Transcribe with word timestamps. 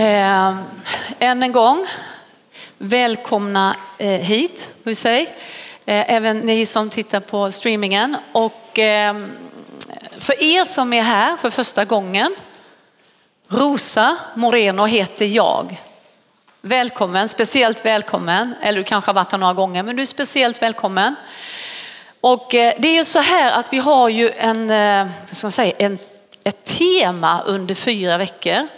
Eh, 0.00 0.56
än 1.18 1.42
en 1.42 1.52
gång, 1.52 1.86
välkomna 2.78 3.76
eh, 3.98 4.08
hit, 4.08 4.68
vi 4.82 4.94
säger. 4.94 5.26
Eh, 5.86 6.14
även 6.14 6.38
ni 6.38 6.66
som 6.66 6.90
tittar 6.90 7.20
på 7.20 7.50
streamingen. 7.50 8.16
Och 8.32 8.78
eh, 8.78 9.18
för 10.18 10.42
er 10.42 10.64
som 10.64 10.92
är 10.92 11.02
här 11.02 11.36
för 11.36 11.50
första 11.50 11.84
gången, 11.84 12.34
Rosa 13.48 14.16
Moreno 14.34 14.86
heter 14.86 15.26
jag. 15.26 15.80
Välkommen, 16.60 17.28
speciellt 17.28 17.84
välkommen. 17.84 18.54
Eller 18.62 18.78
du 18.78 18.84
kanske 18.84 19.08
har 19.08 19.14
varit 19.14 19.32
här 19.32 19.38
några 19.38 19.54
gånger, 19.54 19.82
men 19.82 19.96
du 19.96 20.02
är 20.02 20.06
speciellt 20.06 20.62
välkommen. 20.62 21.14
Och 22.20 22.54
eh, 22.54 22.74
det 22.78 22.88
är 22.88 22.94
ju 22.94 23.04
så 23.04 23.20
här 23.20 23.52
att 23.52 23.72
vi 23.72 23.78
har 23.78 24.08
ju 24.08 24.30
en, 24.30 24.70
eh, 24.70 25.08
ska 25.30 25.50
säga, 25.50 25.74
en, 25.78 25.98
ett 26.44 26.64
tema 26.64 27.42
under 27.46 27.74
fyra 27.74 28.18
veckor. 28.18 28.68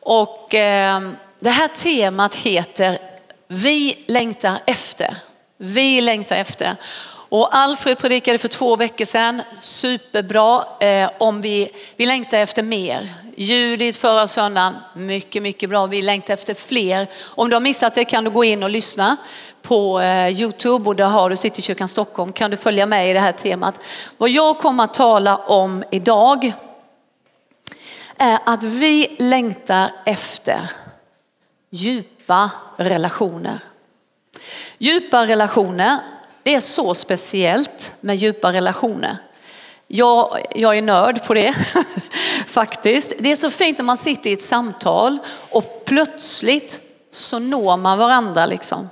Och 0.00 0.54
eh, 0.54 1.10
det 1.40 1.50
här 1.50 1.68
temat 1.68 2.34
heter 2.34 2.98
Vi 3.48 4.04
längtar 4.06 4.58
efter. 4.66 5.16
Vi 5.56 6.00
längtar 6.00 6.36
efter. 6.36 6.76
Och 7.30 7.56
Alfred 7.56 7.98
predikade 7.98 8.38
för 8.38 8.48
två 8.48 8.76
veckor 8.76 9.04
sedan, 9.04 9.42
superbra, 9.62 10.64
eh, 10.80 11.10
om 11.18 11.40
vi, 11.40 11.70
vi 11.96 12.06
längtar 12.06 12.38
efter 12.38 12.62
mer. 12.62 13.08
Judit 13.36 13.96
förra 13.96 14.26
söndagen, 14.26 14.74
mycket, 14.94 15.42
mycket 15.42 15.70
bra. 15.70 15.86
Vi 15.86 16.02
längtar 16.02 16.34
efter 16.34 16.54
fler. 16.54 17.06
Om 17.20 17.50
du 17.50 17.56
har 17.56 17.60
missat 17.60 17.94
det 17.94 18.04
kan 18.04 18.24
du 18.24 18.30
gå 18.30 18.44
in 18.44 18.62
och 18.62 18.70
lyssna 18.70 19.16
på 19.62 20.00
eh, 20.00 20.28
Youtube 20.40 20.88
och 20.88 20.96
där 20.96 21.06
har 21.06 21.30
du 21.30 21.36
Citykyrkan 21.36 21.88
Stockholm 21.88 22.32
kan 22.32 22.50
du 22.50 22.56
följa 22.56 22.86
med 22.86 23.10
i 23.10 23.12
det 23.12 23.20
här 23.20 23.32
temat. 23.32 23.74
Vad 24.18 24.30
jag 24.30 24.58
kommer 24.58 24.84
att 24.84 24.94
tala 24.94 25.36
om 25.36 25.84
idag 25.90 26.52
är 28.18 28.38
att 28.44 28.64
vi 28.64 29.16
längtar 29.18 29.92
efter 30.06 30.70
djupa 31.70 32.50
relationer. 32.76 33.60
Djupa 34.78 35.26
relationer, 35.26 35.98
det 36.42 36.54
är 36.54 36.60
så 36.60 36.94
speciellt 36.94 37.94
med 38.00 38.16
djupa 38.16 38.52
relationer. 38.52 39.16
Jag, 39.86 40.46
jag 40.54 40.78
är 40.78 40.82
nörd 40.82 41.26
på 41.26 41.34
det 41.34 41.54
faktiskt. 42.46 43.12
Det 43.18 43.32
är 43.32 43.36
så 43.36 43.50
fint 43.50 43.78
när 43.78 43.84
man 43.84 43.96
sitter 43.96 44.30
i 44.30 44.32
ett 44.32 44.42
samtal 44.42 45.18
och 45.50 45.84
plötsligt 45.84 46.80
så 47.12 47.38
når 47.38 47.76
man 47.76 47.98
varandra 47.98 48.46
liksom. 48.46 48.88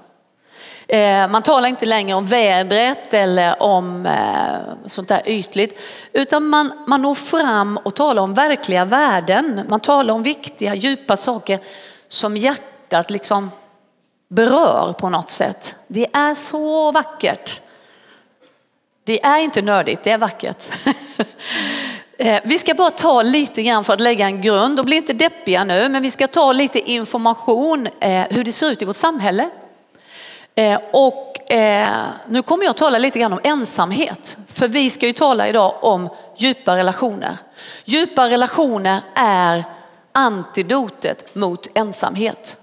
Eh, 0.89 1.29
man 1.29 1.43
talar 1.43 1.69
inte 1.69 1.87
längre 1.87 2.15
om 2.15 2.27
vädret 2.27 3.15
eller 3.15 3.63
om 3.63 4.07
eh, 4.07 4.87
sånt 4.87 5.09
där 5.09 5.23
ytligt, 5.27 5.81
utan 6.13 6.47
man, 6.47 6.73
man 6.87 7.03
når 7.03 7.15
fram 7.15 7.77
och 7.77 7.95
talar 7.95 8.23
om 8.23 8.35
verkliga 8.35 8.85
värden. 8.85 9.61
Man 9.69 9.81
talar 9.81 10.15
om 10.15 10.23
viktiga, 10.23 10.75
djupa 10.75 11.17
saker 11.17 11.59
som 12.09 12.37
hjärtat 12.37 13.11
liksom 13.11 13.51
berör 14.29 14.93
på 14.93 15.09
något 15.09 15.31
sätt. 15.31 15.75
Det 15.89 16.07
är 16.13 16.35
så 16.35 16.93
vackert. 16.93 17.61
Det 19.05 19.25
är 19.25 19.39
inte 19.39 19.63
nördigt, 19.63 20.05
det 20.05 20.11
är 20.11 20.19
vackert. 20.19 20.65
Eh, 22.19 22.41
vi 22.45 22.59
ska 22.59 22.75
bara 22.75 22.91
ta 22.91 23.23
lite 23.23 23.63
grann 23.63 23.85
för 23.85 23.93
att 23.93 24.01
lägga 24.01 24.27
en 24.27 24.41
grund 24.41 24.79
och 24.79 24.85
bli 24.85 24.97
inte 24.97 25.13
deppiga 25.13 25.65
nu, 25.65 25.89
men 25.89 26.03
vi 26.03 26.11
ska 26.11 26.27
ta 26.27 26.53
lite 26.53 26.91
information 26.91 27.89
hur 28.31 28.45
det 28.45 28.53
ser 28.53 28.71
ut 28.71 28.83
i 28.83 28.85
vårt 28.85 28.97
samhälle. 28.97 29.51
Eh, 30.59 30.81
och 30.93 31.51
eh, 31.53 32.07
nu 32.29 32.43
kommer 32.43 32.65
jag 32.65 32.71
att 32.71 32.77
tala 32.77 32.99
lite 32.99 33.19
grann 33.19 33.33
om 33.33 33.41
ensamhet. 33.43 34.37
För 34.49 34.69
vi 34.69 34.91
ska 34.91 35.07
ju 35.07 35.13
tala 35.13 35.49
idag 35.49 35.75
om 35.81 36.09
djupa 36.37 36.77
relationer. 36.77 37.39
Djupa 37.85 38.29
relationer 38.29 39.01
är 39.15 39.65
antidotet 40.13 41.35
mot 41.35 41.67
ensamhet. 41.75 42.57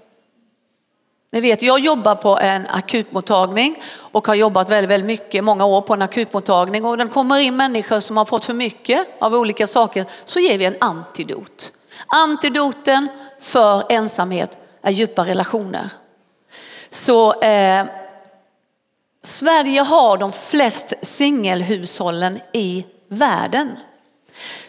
Ni 1.32 1.40
vet, 1.40 1.62
jag 1.62 1.80
jobbar 1.80 2.14
på 2.14 2.38
en 2.38 2.66
akutmottagning 2.66 3.82
och 3.96 4.26
har 4.26 4.34
jobbat 4.34 4.70
väldigt, 4.70 4.90
väldigt 4.90 5.06
mycket, 5.06 5.44
många 5.44 5.64
år 5.64 5.80
på 5.80 5.94
en 5.94 6.02
akutmottagning 6.02 6.84
och 6.84 6.98
den 6.98 7.08
kommer 7.08 7.38
in 7.38 7.56
människor 7.56 8.00
som 8.00 8.16
har 8.16 8.24
fått 8.24 8.44
för 8.44 8.54
mycket 8.54 9.06
av 9.18 9.34
olika 9.34 9.66
saker 9.66 10.04
så 10.24 10.40
ger 10.40 10.58
vi 10.58 10.64
en 10.64 10.76
antidot. 10.80 11.72
Antidoten 12.06 13.08
för 13.40 13.84
ensamhet 13.88 14.58
är 14.82 14.90
djupa 14.90 15.24
relationer. 15.24 15.90
Så 16.94 17.40
eh, 17.40 17.86
Sverige 19.22 19.80
har 19.80 20.16
de 20.16 20.32
flest 20.32 20.92
singelhushållen 21.02 22.40
i 22.52 22.84
världen. 23.08 23.76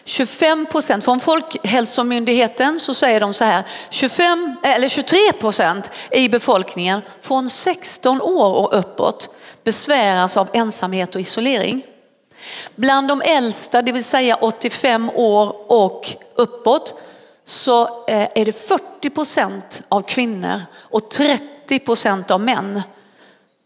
25 0.04 0.66
procent, 0.66 1.04
från 1.04 1.20
Folkhälsomyndigheten 1.20 2.80
så 2.80 2.94
säger 2.94 3.20
de 3.20 3.34
så 3.34 3.44
här, 3.44 3.64
25, 3.90 4.56
eh, 4.64 4.74
eller 4.74 4.88
23 4.88 5.18
procent 5.40 5.90
i 6.10 6.28
befolkningen 6.28 7.02
från 7.20 7.48
16 7.48 8.22
år 8.22 8.54
och 8.54 8.78
uppåt 8.78 9.28
besväras 9.64 10.36
av 10.36 10.48
ensamhet 10.52 11.14
och 11.14 11.20
isolering. 11.20 11.82
Bland 12.76 13.08
de 13.08 13.22
äldsta, 13.22 13.82
det 13.82 13.92
vill 13.92 14.04
säga 14.04 14.36
85 14.36 15.10
år 15.10 15.72
och 15.72 16.16
uppåt, 16.34 17.02
så 17.44 17.82
eh, 17.82 18.28
är 18.34 18.44
det 18.44 18.52
40 18.52 19.10
procent 19.10 19.82
av 19.88 20.02
kvinnor 20.02 20.62
och 20.76 21.10
30 21.10 21.55
30 21.66 21.78
procent 21.78 22.30
av 22.30 22.40
män 22.40 22.82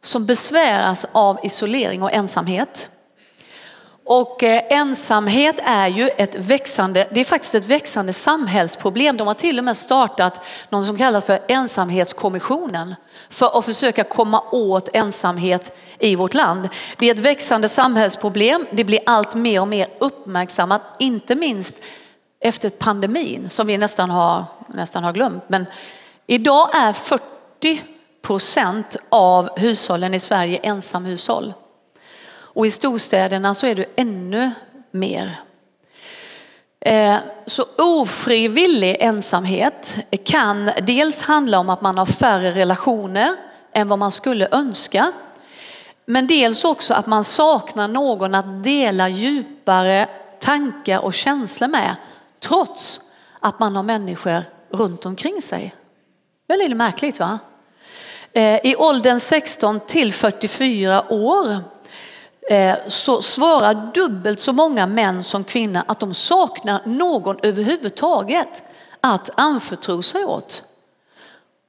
som 0.02 0.26
besväras 0.26 1.06
av 1.12 1.38
isolering 1.42 2.02
och 2.02 2.12
ensamhet. 2.12 2.88
Och 4.04 4.42
eh, 4.42 4.62
ensamhet 4.70 5.60
är 5.64 5.88
ju 5.88 6.08
ett 6.08 6.34
växande, 6.34 7.08
det 7.10 7.20
är 7.20 7.24
faktiskt 7.24 7.54
ett 7.54 7.64
växande 7.64 8.12
samhällsproblem. 8.12 9.16
De 9.16 9.26
har 9.26 9.34
till 9.34 9.58
och 9.58 9.64
med 9.64 9.76
startat 9.76 10.40
något 10.68 10.86
som 10.86 10.98
kallas 10.98 11.24
för 11.24 11.40
ensamhetskommissionen 11.48 12.94
för 13.28 13.58
att 13.58 13.64
försöka 13.64 14.04
komma 14.04 14.42
åt 14.52 14.88
ensamhet 14.92 15.78
i 15.98 16.16
vårt 16.16 16.34
land. 16.34 16.68
Det 16.98 17.06
är 17.06 17.14
ett 17.14 17.20
växande 17.20 17.68
samhällsproblem. 17.68 18.66
Det 18.70 18.84
blir 18.84 19.00
allt 19.06 19.34
mer 19.34 19.60
och 19.60 19.68
mer 19.68 19.88
uppmärksammat, 19.98 20.82
inte 20.98 21.34
minst 21.34 21.82
efter 22.40 22.70
pandemin 22.70 23.50
som 23.50 23.66
vi 23.66 23.78
nästan 23.78 24.10
har, 24.10 24.44
nästan 24.74 25.04
har 25.04 25.12
glömt. 25.12 25.44
Men 25.48 25.66
idag 26.26 26.68
är 26.74 26.92
40 26.92 27.82
procent 28.22 28.96
av 29.08 29.58
hushållen 29.58 30.14
i 30.14 30.18
Sverige 30.18 30.58
ensamhushåll. 30.62 31.52
Och 32.32 32.66
i 32.66 32.70
storstäderna 32.70 33.54
så 33.54 33.66
är 33.66 33.74
det 33.74 33.86
ännu 33.96 34.50
mer. 34.90 35.40
Eh, 36.80 37.16
så 37.46 37.64
ofrivillig 37.78 38.96
ensamhet 39.00 39.96
kan 40.24 40.70
dels 40.82 41.22
handla 41.22 41.58
om 41.58 41.70
att 41.70 41.80
man 41.80 41.98
har 41.98 42.06
färre 42.06 42.50
relationer 42.50 43.36
än 43.72 43.88
vad 43.88 43.98
man 43.98 44.10
skulle 44.10 44.48
önska. 44.50 45.12
Men 46.06 46.26
dels 46.26 46.64
också 46.64 46.94
att 46.94 47.06
man 47.06 47.24
saknar 47.24 47.88
någon 47.88 48.34
att 48.34 48.64
dela 48.64 49.08
djupare 49.08 50.08
tankar 50.40 50.98
och 50.98 51.14
känslor 51.14 51.68
med 51.68 51.96
trots 52.40 53.00
att 53.40 53.58
man 53.58 53.76
har 53.76 53.82
människor 53.82 54.42
runt 54.70 55.06
omkring 55.06 55.42
sig. 55.42 55.74
Väldigt 56.48 56.76
märkligt 56.76 57.20
va? 57.20 57.38
Eh, 58.32 58.66
I 58.66 58.76
åldern 58.76 59.20
16 59.20 59.80
till 59.80 60.12
44 60.12 61.12
år 61.12 61.58
eh, 62.50 62.74
så 62.86 63.22
svarar 63.22 63.90
dubbelt 63.94 64.40
så 64.40 64.52
många 64.52 64.86
män 64.86 65.22
som 65.22 65.44
kvinnor 65.44 65.82
att 65.86 66.00
de 66.00 66.14
saknar 66.14 66.82
någon 66.84 67.36
överhuvudtaget 67.42 68.62
att 69.00 69.30
anförtro 69.34 70.02
sig 70.02 70.24
åt. 70.24 70.62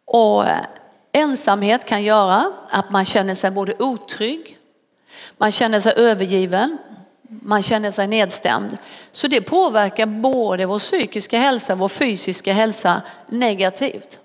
Och 0.06 0.48
eh, 0.48 0.66
ensamhet 1.12 1.86
kan 1.86 2.04
göra 2.04 2.52
att 2.70 2.92
man 2.92 3.06
känner 3.06 3.36
sig 3.36 3.52
både 3.52 3.74
otrygg, 3.80 4.58
man 5.38 5.52
känner 5.52 5.80
sig 5.80 5.94
övergiven, 5.96 6.78
man 7.42 7.62
känner 7.64 7.92
sig 7.92 8.08
nedstämd. 8.08 8.78
Så 9.12 9.28
det 9.28 9.42
påverkar 9.42 10.06
både 10.06 10.66
vår 10.66 10.80
psykiska 10.80 11.40
hälsa 11.40 11.74
och 11.74 11.80
vår 11.80 11.90
fysiska 11.90 12.54
hälsa 12.54 13.02
negativt. 13.28 14.20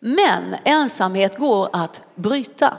Men 0.00 0.56
ensamhet 0.64 1.38
går 1.38 1.68
att 1.72 2.02
bryta. 2.14 2.76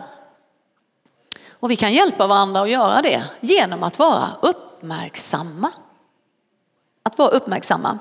Och 1.50 1.72
vi 1.72 1.76
kan 1.76 1.94
hjälpa 1.94 2.28
varandra 2.28 2.62
att 2.62 2.70
göra 2.70 3.02
det 3.02 3.24
genom 3.40 3.84
att 3.84 4.00
vara 4.00 4.30
uppmärksamma. 4.42 5.72
Att 7.04 7.18
vara 7.18 7.30
uppmärksamma. 7.30 8.00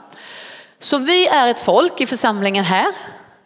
Så 0.78 0.98
vi 0.98 1.26
är 1.28 1.48
ett 1.48 1.60
folk 1.60 2.00
i 2.00 2.06
församlingen 2.06 2.64
här. 2.64 2.94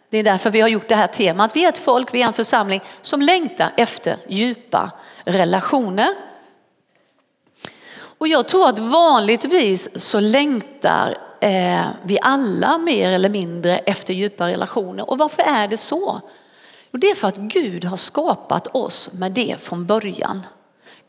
Det 0.09 0.17
är 0.17 0.23
därför 0.23 0.49
vi 0.49 0.61
har 0.61 0.67
gjort 0.67 0.89
det 0.89 0.95
här 0.95 1.07
temat. 1.07 1.55
Vi 1.55 1.65
är 1.65 1.69
ett 1.69 1.77
folk, 1.77 2.13
vi 2.13 2.21
är 2.21 2.25
en 2.25 2.33
församling 2.33 2.81
som 3.01 3.21
längtar 3.21 3.71
efter 3.77 4.17
djupa 4.27 4.91
relationer. 5.23 6.15
Och 8.17 8.27
jag 8.27 8.47
tror 8.47 8.69
att 8.69 8.79
vanligtvis 8.79 10.01
så 10.01 10.19
längtar 10.19 11.17
eh, 11.45 11.87
vi 12.03 12.19
alla 12.21 12.77
mer 12.77 13.09
eller 13.09 13.29
mindre 13.29 13.77
efter 13.77 14.13
djupa 14.13 14.47
relationer. 14.47 15.09
Och 15.09 15.17
varför 15.17 15.43
är 15.43 15.67
det 15.67 15.77
så? 15.77 16.21
Jo, 16.91 16.99
det 16.99 17.09
är 17.09 17.15
för 17.15 17.27
att 17.27 17.37
Gud 17.37 17.83
har 17.83 17.97
skapat 17.97 18.67
oss 18.67 19.13
med 19.13 19.31
det 19.31 19.55
från 19.61 19.85
början. 19.85 20.45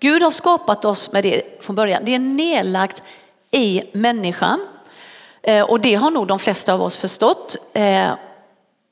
Gud 0.00 0.22
har 0.22 0.30
skapat 0.30 0.84
oss 0.84 1.12
med 1.12 1.24
det 1.24 1.64
från 1.64 1.76
början. 1.76 2.02
Det 2.04 2.14
är 2.14 2.18
nedlagt 2.18 3.02
i 3.50 3.82
människan. 3.92 4.66
Eh, 5.42 5.62
och 5.62 5.80
det 5.80 5.94
har 5.94 6.10
nog 6.10 6.26
de 6.26 6.38
flesta 6.38 6.74
av 6.74 6.82
oss 6.82 6.96
förstått. 6.96 7.56
Eh, 7.72 8.12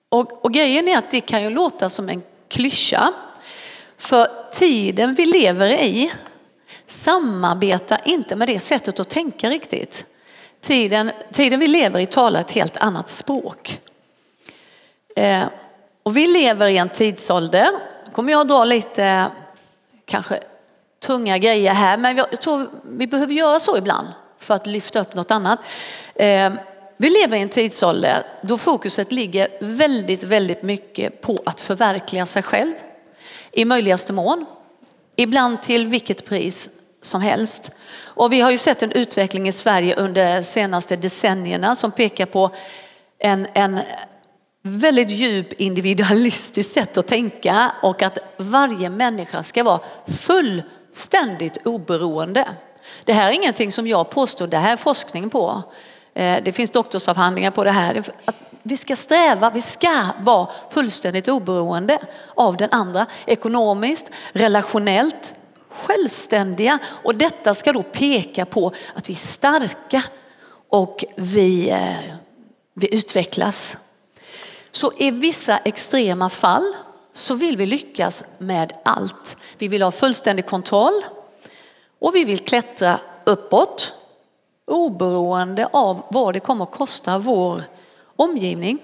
och, 0.09 0.45
och 0.45 0.53
grejen 0.53 0.89
är 0.89 0.99
att 0.99 1.11
det 1.11 1.21
kan 1.21 1.43
ju 1.43 1.51
låta 1.51 1.89
som 1.89 2.09
en 2.09 2.23
klyscha. 2.49 3.13
För 3.97 4.27
tiden 4.53 5.15
vi 5.15 5.27
lever 5.27 5.69
i 5.69 6.13
samarbetar 6.87 8.01
inte 8.05 8.37
med 8.37 8.49
det 8.49 8.61
sättet 8.61 9.01
att 9.01 9.09
tänka 9.09 9.51
riktigt. 9.51 10.14
Tiden, 10.65 11.11
tiden 11.33 11.61
vi 11.61 11.67
lever 11.67 12.01
i 12.01 12.07
talar 12.07 12.41
ett 12.41 12.51
helt 12.51 12.77
annat 12.77 13.11
språk. 13.11 13.81
Eh, 15.17 15.45
och 16.03 16.17
vi 16.17 16.27
lever 16.27 16.69
i 16.69 16.77
en 16.77 16.89
tidsålder, 16.89 17.69
nu 18.07 18.13
kommer 18.13 18.33
jag 18.33 18.49
dra 18.49 18.65
lite 18.65 19.27
kanske 20.05 20.41
tunga 21.07 21.39
grejer 21.39 21.73
här, 21.73 21.97
men 21.97 22.17
jag 22.17 22.41
tror 22.41 22.69
vi 22.83 23.07
behöver 23.07 23.35
göra 23.35 23.61
så 23.61 23.79
ibland 23.79 24.09
för 24.39 24.55
att 24.55 24.67
lyfta 24.67 25.01
upp 25.01 25.15
något 25.15 25.31
annat. 25.31 25.59
Eh, 26.15 26.53
vi 26.97 27.11
lever 27.11 27.37
i 27.37 27.41
en 27.41 27.49
tidsålder 27.49 28.27
då 28.43 28.59
fokuset 28.59 29.13
ligger 29.13 29.49
väldigt, 29.61 30.23
väldigt 30.23 30.63
mycket 30.63 31.21
på 31.21 31.43
att 31.47 31.61
förverkliga 31.61 32.27
sig 32.27 32.43
själv 32.43 32.75
i 33.53 33.65
möjligaste 33.65 34.13
mån. 34.13 34.47
Ibland 35.17 35.63
till 35.63 35.87
vilket 35.87 36.27
pris 36.27 36.84
som 37.07 37.23
helst. 37.23 37.71
Och 38.03 38.33
vi 38.33 38.41
har 38.41 38.51
ju 38.51 38.59
sett 38.59 38.83
en 38.83 38.93
utveckling 38.93 39.49
i 39.49 39.53
Sverige 39.53 39.95
under 39.95 40.37
de 40.37 40.43
senaste 40.43 40.97
decennierna 40.97 41.75
som 41.75 41.93
pekar 41.93 42.27
på 42.27 42.51
en, 43.19 43.47
en 43.55 43.81
väldigt 44.63 45.11
djup 45.11 45.53
individualistiskt 45.53 46.73
sätt 46.73 46.99
att 46.99 47.07
tänka 47.07 47.73
och 47.83 48.03
att 48.03 48.19
varje 48.37 48.91
människa 48.91 49.43
ska 49.43 49.63
vara 49.63 49.81
fullständigt 50.07 51.67
oberoende. 51.67 52.49
Det 53.05 53.13
här 53.13 53.29
är 53.29 53.33
ingenting 53.33 53.73
som 53.73 53.87
jag 53.87 54.11
påstår, 54.11 54.47
det 54.47 54.59
här 54.59 54.73
är 54.73 54.77
forskning 54.77 55.31
på. 55.31 55.63
Eh, 56.15 56.43
det 56.45 56.53
finns 56.53 56.71
doktorsavhandlingar 56.71 57.51
på 57.51 57.65
det 57.65 57.71
här. 57.71 58.03
Att 58.25 58.37
vi 58.63 58.77
ska 58.77 58.97
sträva, 58.97 59.51
vi 59.51 59.63
ska 59.63 60.07
vara 60.21 60.49
fullständigt 60.71 61.29
oberoende 61.29 61.99
av 62.35 62.57
den 62.57 62.69
andra. 62.73 63.07
Ekonomiskt, 63.27 64.13
relationellt, 64.33 65.35
självständiga. 65.85 66.79
Och 66.87 67.15
detta 67.15 67.55
ska 67.55 67.73
då 67.73 67.83
peka 67.83 68.47
på 68.47 68.73
att 68.95 69.09
vi 69.09 69.13
är 69.13 69.17
starka 69.17 70.03
och 70.69 71.05
vi, 71.17 71.71
eh, 71.71 72.15
vi 72.75 72.95
utvecklas. 72.95 73.77
Så 74.71 74.93
i 74.99 75.11
vissa 75.11 75.59
extrema 75.59 76.31
fall 76.31 76.73
så 77.13 77.35
vill 77.35 77.57
vi 77.57 77.67
lyckas 77.67 78.25
med 78.39 78.73
allt. 78.83 79.37
Vi 79.59 79.69
vill 79.69 79.83
ha 79.83 79.91
fullständig 79.91 80.47
kontroll 80.47 81.05
och 81.99 82.15
vi 82.15 82.25
vill 82.25 82.39
klättra 82.39 83.01
uppåt 83.25 83.93
oberoende 84.67 85.69
av 85.73 86.03
vad 86.11 86.35
det 86.35 86.41
kommer 86.41 86.65
att 86.65 86.71
kosta 86.71 87.19
vår 87.19 87.63
omgivning. 88.17 88.79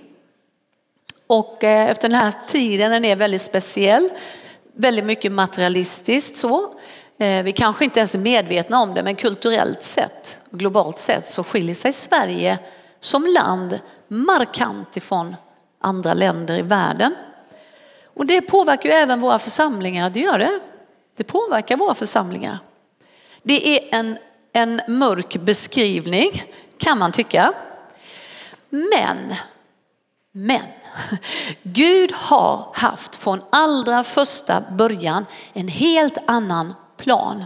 Och 1.27 1.65
eh, 1.65 1.91
efter 1.91 2.09
den 2.09 2.19
här 2.19 2.35
tiden, 2.47 2.91
den 2.91 3.05
är 3.05 3.17
väldigt 3.17 3.43
speciell, 3.43 4.09
väldigt 4.75 5.05
mycket 5.05 5.33
materialistiskt 5.33 6.37
så. 6.37 6.75
Eh, 7.21 7.43
vi 7.43 7.53
kanske 7.53 7.85
inte 7.85 8.01
ens 8.01 8.15
är 8.15 8.19
medvetna 8.19 8.81
om 8.81 8.95
det, 8.95 9.03
men 9.03 9.17
kulturellt 9.17 9.83
sett, 9.83 10.39
globalt 10.51 10.99
sett, 10.99 11.27
så 11.27 11.45
skiljer 11.45 11.75
sig 11.75 11.93
Sverige 11.93 12.59
som 13.01 13.27
land 13.27 13.81
markant 14.09 14.97
ifrån 14.97 15.37
andra 15.81 16.15
länder 16.15 16.59
i 16.59 16.63
världen. 16.63 17.15
Och 18.15 18.27
det 18.27 18.41
påverkar 18.41 18.89
ju 18.89 18.95
även 18.95 19.21
våra 19.21 19.39
församlingar, 19.39 20.11
det 20.11 20.21
gör 20.21 20.39
det. 20.39 20.61
Det 21.17 21.25
påverkar 21.25 21.77
våra 21.77 21.95
församlingar. 21.95 22.59
Det 23.43 23.79
är 23.79 23.99
en, 23.99 24.19
en 24.53 24.81
mörk 24.89 25.37
beskrivning 25.37 26.43
kan 26.79 26.99
man 26.99 27.13
tycka. 27.13 27.53
Men, 28.71 29.35
men, 30.33 30.67
Gud 31.63 32.13
har 32.13 32.69
haft 32.75 33.17
från 33.17 33.41
allra 33.51 34.05
första 34.05 34.61
början 34.61 35.27
en 35.53 35.69
helt 35.69 36.19
annan 36.27 36.75
plan. 37.01 37.45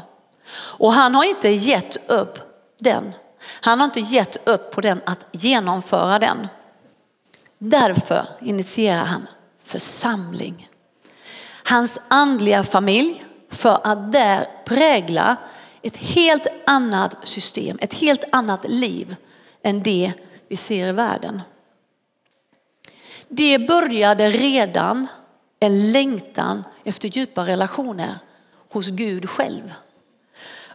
Och 0.54 0.92
han 0.92 1.14
har 1.14 1.24
inte 1.24 1.48
gett 1.48 2.10
upp 2.10 2.38
den. 2.78 3.12
Han 3.60 3.80
har 3.80 3.84
inte 3.84 4.00
gett 4.00 4.48
upp 4.48 4.70
på 4.70 4.80
den 4.80 5.00
att 5.06 5.26
genomföra 5.32 6.18
den. 6.18 6.48
Därför 7.58 8.26
initierar 8.40 9.04
han 9.04 9.26
församling. 9.58 10.68
Hans 11.64 12.00
andliga 12.08 12.64
familj 12.64 13.24
för 13.50 13.80
att 13.84 14.12
där 14.12 14.48
prägla 14.64 15.36
ett 15.82 15.96
helt 15.96 16.46
annat 16.66 17.16
system, 17.28 17.78
ett 17.80 17.94
helt 17.94 18.24
annat 18.32 18.68
liv 18.68 19.16
än 19.62 19.82
det 19.82 20.12
vi 20.48 20.56
ser 20.56 20.88
i 20.88 20.92
världen. 20.92 21.40
Det 23.28 23.58
började 23.58 24.30
redan 24.30 25.06
en 25.60 25.92
längtan 25.92 26.64
efter 26.84 27.08
djupa 27.08 27.46
relationer 27.46 28.18
hos 28.74 28.90
Gud 28.90 29.30
själv. 29.30 29.74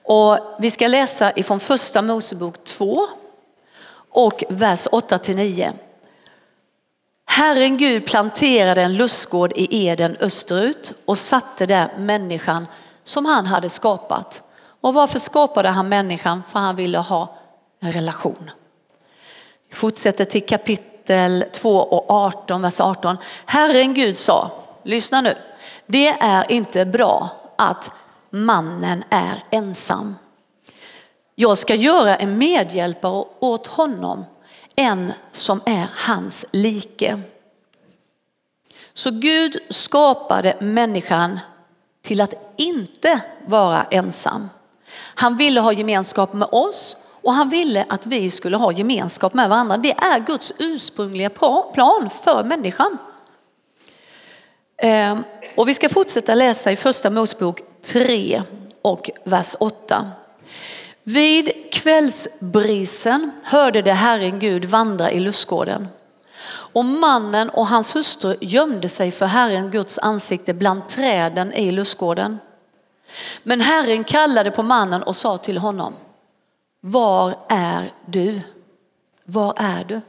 Och 0.03 0.39
vi 0.59 0.71
ska 0.71 0.87
läsa 0.87 1.31
ifrån 1.35 1.59
första 1.59 2.01
Mosebok 2.01 2.63
2 2.63 3.07
och 4.09 4.43
vers 4.49 4.87
8 4.91 5.17
till 5.17 5.35
9. 5.35 5.73
Herren 7.25 7.77
Gud 7.77 8.05
planterade 8.05 8.81
en 8.81 8.97
lustgård 8.97 9.51
i 9.55 9.87
Eden 9.87 10.17
österut 10.19 10.93
och 11.05 11.17
satte 11.17 11.65
där 11.65 11.93
människan 11.97 12.67
som 13.03 13.25
han 13.25 13.45
hade 13.45 13.69
skapat. 13.69 14.43
Och 14.81 14.93
varför 14.93 15.19
skapade 15.19 15.69
han 15.69 15.89
människan? 15.89 16.43
För 16.47 16.59
han 16.59 16.75
ville 16.75 16.97
ha 16.97 17.35
en 17.79 17.91
relation. 17.91 18.51
Vi 19.69 19.75
fortsätter 19.75 20.25
till 20.25 20.45
kapitel 20.45 21.45
2 21.51 21.77
och 21.77 22.09
18, 22.09 22.61
vers 22.61 22.79
18. 22.79 23.17
Herren 23.45 23.93
Gud 23.93 24.17
sa, 24.17 24.51
lyssna 24.83 25.21
nu, 25.21 25.35
det 25.85 26.07
är 26.07 26.51
inte 26.51 26.85
bra 26.85 27.29
att 27.59 27.91
mannen 28.29 29.03
är 29.09 29.43
ensam. 29.49 30.15
Jag 31.35 31.57
ska 31.57 31.75
göra 31.75 32.15
en 32.15 32.37
medhjälpare 32.37 33.25
åt 33.39 33.67
honom, 33.67 34.25
en 34.75 35.13
som 35.31 35.61
är 35.65 35.87
hans 35.93 36.45
like. 36.53 37.21
Så 38.93 39.11
Gud 39.11 39.57
skapade 39.69 40.57
människan 40.61 41.39
till 42.01 42.21
att 42.21 42.33
inte 42.57 43.21
vara 43.45 43.83
ensam. 43.83 44.49
Han 45.15 45.37
ville 45.37 45.59
ha 45.59 45.73
gemenskap 45.73 46.33
med 46.33 46.47
oss 46.51 46.97
och 47.21 47.33
han 47.33 47.49
ville 47.49 47.85
att 47.89 48.05
vi 48.05 48.29
skulle 48.29 48.57
ha 48.57 48.71
gemenskap 48.71 49.33
med 49.33 49.49
varandra. 49.49 49.77
Det 49.77 49.91
är 49.91 50.19
Guds 50.19 50.53
ursprungliga 50.59 51.29
plan 51.29 52.09
för 52.23 52.43
människan. 52.43 52.97
Ehm, 54.81 55.23
och 55.55 55.67
vi 55.67 55.73
ska 55.73 55.89
fortsätta 55.89 56.35
läsa 56.35 56.71
i 56.71 56.75
första 56.75 57.09
Mosebok 57.09 57.61
3 57.81 58.43
och 58.81 59.09
vers 59.23 59.55
8. 59.59 60.11
Vid 61.03 61.51
kvällsbrisen 61.71 63.31
hörde 63.43 63.81
det 63.81 63.93
Herren 63.93 64.39
Gud 64.39 64.65
vandra 64.65 65.11
i 65.11 65.19
lustgården. 65.19 65.87
Och 66.49 66.85
mannen 66.85 67.49
och 67.49 67.67
hans 67.67 67.95
hustru 67.95 68.35
gömde 68.41 68.89
sig 68.89 69.11
för 69.11 69.25
Herren 69.25 69.71
Guds 69.71 69.99
ansikte 69.99 70.53
bland 70.53 70.87
träden 70.89 71.53
i 71.53 71.71
lustgården. 71.71 72.39
Men 73.43 73.61
Herren 73.61 74.03
kallade 74.03 74.51
på 74.51 74.63
mannen 74.63 75.03
och 75.03 75.15
sa 75.15 75.37
till 75.37 75.57
honom, 75.57 75.93
var 76.81 77.35
är 77.49 77.93
du? 78.05 78.41
Var 79.25 79.53
är 79.57 79.83
du? 79.83 80.01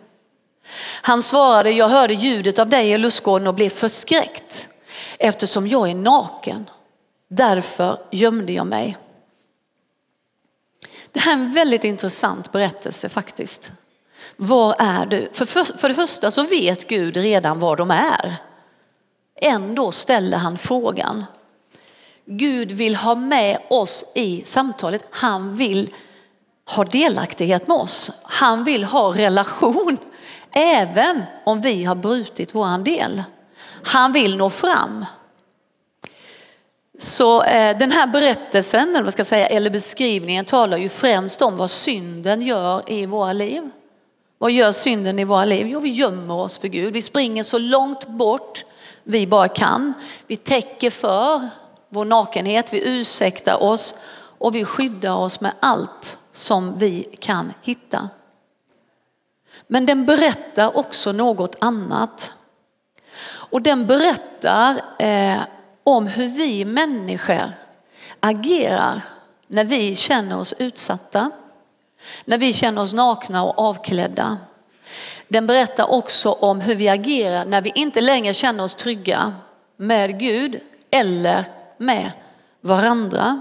Han 1.02 1.22
svarade, 1.22 1.70
jag 1.70 1.88
hörde 1.88 2.14
ljudet 2.14 2.58
av 2.58 2.68
dig 2.68 2.90
i 2.90 2.98
lustgården 2.98 3.46
och 3.46 3.54
blev 3.54 3.70
förskräckt 3.70 4.68
eftersom 5.18 5.66
jag 5.66 5.90
är 5.90 5.94
naken. 5.94 6.70
Därför 7.30 7.98
gömde 8.10 8.52
jag 8.52 8.66
mig. 8.66 8.96
Det 11.12 11.20
här 11.20 11.32
är 11.32 11.36
en 11.36 11.52
väldigt 11.52 11.84
intressant 11.84 12.52
berättelse 12.52 13.08
faktiskt. 13.08 13.70
Var 14.36 14.74
är 14.78 15.06
du? 15.06 15.28
För, 15.32 15.44
för, 15.44 15.64
för 15.64 15.88
det 15.88 15.94
första 15.94 16.30
så 16.30 16.42
vet 16.42 16.88
Gud 16.88 17.16
redan 17.16 17.58
var 17.58 17.76
de 17.76 17.90
är. 17.90 18.36
Ändå 19.40 19.92
ställer 19.92 20.38
han 20.38 20.58
frågan. 20.58 21.24
Gud 22.26 22.72
vill 22.72 22.96
ha 22.96 23.14
med 23.14 23.58
oss 23.70 24.12
i 24.14 24.42
samtalet. 24.44 25.08
Han 25.10 25.56
vill 25.56 25.94
ha 26.76 26.84
delaktighet 26.84 27.68
med 27.68 27.76
oss. 27.76 28.10
Han 28.22 28.64
vill 28.64 28.84
ha 28.84 29.14
relation 29.14 29.96
även 30.52 31.22
om 31.44 31.60
vi 31.60 31.84
har 31.84 31.94
brutit 31.94 32.54
våran 32.54 32.84
del. 32.84 33.22
Han 33.82 34.12
vill 34.12 34.36
nå 34.36 34.50
fram. 34.50 35.04
Så 36.98 37.42
eh, 37.42 37.78
den 37.78 37.92
här 37.92 38.06
berättelsen, 38.06 38.90
eller, 38.90 39.02
vad 39.02 39.12
ska 39.12 39.24
säga, 39.24 39.46
eller 39.46 39.70
beskrivningen 39.70 40.44
talar 40.44 40.78
ju 40.78 40.88
främst 40.88 41.42
om 41.42 41.56
vad 41.56 41.70
synden 41.70 42.42
gör 42.42 42.82
i 42.86 43.06
våra 43.06 43.32
liv. 43.32 43.70
Vad 44.38 44.50
gör 44.50 44.72
synden 44.72 45.18
i 45.18 45.24
våra 45.24 45.44
liv? 45.44 45.66
Jo, 45.66 45.80
vi 45.80 45.88
gömmer 45.88 46.34
oss 46.34 46.58
för 46.58 46.68
Gud. 46.68 46.92
Vi 46.92 47.02
springer 47.02 47.42
så 47.42 47.58
långt 47.58 48.06
bort 48.06 48.64
vi 49.04 49.26
bara 49.26 49.48
kan. 49.48 49.94
Vi 50.26 50.36
täcker 50.36 50.90
för 50.90 51.48
vår 51.88 52.04
nakenhet, 52.04 52.72
vi 52.72 52.88
ursäktar 52.88 53.62
oss 53.62 53.94
och 54.38 54.54
vi 54.54 54.64
skyddar 54.64 55.14
oss 55.14 55.40
med 55.40 55.52
allt 55.60 56.16
som 56.32 56.78
vi 56.78 57.16
kan 57.18 57.52
hitta. 57.62 58.08
Men 59.72 59.86
den 59.86 60.06
berättar 60.06 60.76
också 60.76 61.12
något 61.12 61.56
annat. 61.60 62.32
Och 63.26 63.62
den 63.62 63.86
berättar 63.86 64.80
eh, 64.98 65.38
om 65.84 66.06
hur 66.06 66.28
vi 66.28 66.64
människor 66.64 67.52
agerar 68.20 69.02
när 69.46 69.64
vi 69.64 69.96
känner 69.96 70.38
oss 70.38 70.54
utsatta, 70.58 71.30
när 72.24 72.38
vi 72.38 72.52
känner 72.52 72.82
oss 72.82 72.92
nakna 72.92 73.44
och 73.44 73.58
avklädda. 73.58 74.38
Den 75.28 75.46
berättar 75.46 75.92
också 75.92 76.32
om 76.32 76.60
hur 76.60 76.74
vi 76.74 76.88
agerar 76.88 77.44
när 77.44 77.62
vi 77.62 77.72
inte 77.74 78.00
längre 78.00 78.34
känner 78.34 78.64
oss 78.64 78.74
trygga 78.74 79.34
med 79.76 80.18
Gud 80.18 80.60
eller 80.90 81.44
med 81.76 82.12
varandra. 82.60 83.40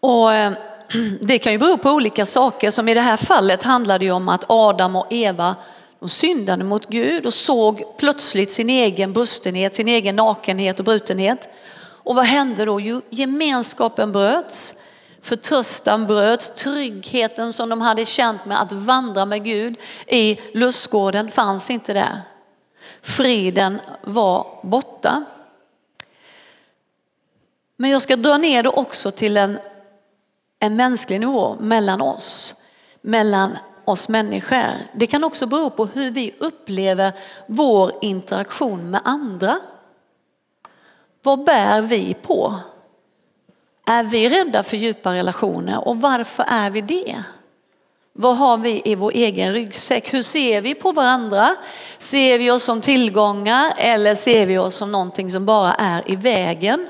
Och 0.00 0.34
eh, 0.34 0.52
det 1.20 1.38
kan 1.38 1.52
ju 1.52 1.58
bero 1.58 1.78
på 1.78 1.90
olika 1.90 2.26
saker. 2.26 2.70
Som 2.70 2.88
i 2.88 2.94
det 2.94 3.00
här 3.00 3.16
fallet 3.16 3.62
handlar 3.62 3.98
det 3.98 4.10
om 4.10 4.28
att 4.28 4.44
Adam 4.48 4.96
och 4.96 5.06
Eva 5.10 5.56
de 6.02 6.08
syndade 6.08 6.64
mot 6.64 6.88
Gud 6.88 7.26
och 7.26 7.34
såg 7.34 7.96
plötsligt 7.96 8.50
sin 8.50 8.70
egen 8.70 9.12
brustenhet, 9.12 9.74
sin 9.74 9.88
egen 9.88 10.16
nakenhet 10.16 10.78
och 10.78 10.84
brutenhet. 10.84 11.48
Och 11.80 12.14
vad 12.14 12.24
hände 12.24 12.64
då? 12.64 12.80
Jo, 12.80 13.00
gemenskapen 13.10 14.12
bröts, 14.12 14.74
förtröstan 15.20 16.06
bröts, 16.06 16.54
tryggheten 16.54 17.52
som 17.52 17.68
de 17.68 17.80
hade 17.80 18.04
känt 18.04 18.46
med 18.46 18.62
att 18.62 18.72
vandra 18.72 19.24
med 19.24 19.44
Gud 19.44 19.76
i 20.06 20.40
lustgården 20.52 21.30
fanns 21.30 21.70
inte 21.70 21.92
där. 21.92 22.22
Friden 23.02 23.80
var 24.02 24.46
borta. 24.62 25.24
Men 27.76 27.90
jag 27.90 28.02
ska 28.02 28.16
dra 28.16 28.36
ner 28.36 28.62
det 28.62 28.68
också 28.68 29.10
till 29.10 29.36
en, 29.36 29.58
en 30.62 30.76
mänsklig 30.76 31.20
nivå 31.20 31.56
mellan 31.60 32.00
oss, 32.00 32.54
mellan 33.00 33.58
oss 33.84 34.08
människor. 34.08 34.74
Det 34.92 35.06
kan 35.06 35.24
också 35.24 35.46
bero 35.46 35.70
på 35.70 35.86
hur 35.86 36.10
vi 36.10 36.34
upplever 36.38 37.12
vår 37.46 37.92
interaktion 38.00 38.90
med 38.90 39.00
andra. 39.04 39.58
Vad 41.22 41.44
bär 41.44 41.82
vi 41.82 42.14
på? 42.14 42.54
Är 43.86 44.04
vi 44.04 44.28
rädda 44.28 44.62
för 44.62 44.76
djupa 44.76 45.12
relationer 45.12 45.88
och 45.88 46.00
varför 46.00 46.44
är 46.48 46.70
vi 46.70 46.80
det? 46.80 47.22
Vad 48.12 48.36
har 48.36 48.58
vi 48.58 48.82
i 48.84 48.94
vår 48.94 49.12
egen 49.14 49.52
ryggsäck? 49.52 50.14
Hur 50.14 50.22
ser 50.22 50.60
vi 50.60 50.74
på 50.74 50.92
varandra? 50.92 51.56
Ser 51.98 52.38
vi 52.38 52.50
oss 52.50 52.62
som 52.64 52.80
tillgångar 52.80 53.72
eller 53.76 54.14
ser 54.14 54.46
vi 54.46 54.58
oss 54.58 54.76
som 54.76 54.92
någonting 54.92 55.30
som 55.30 55.46
bara 55.46 55.74
är 55.74 56.10
i 56.10 56.16
vägen? 56.16 56.88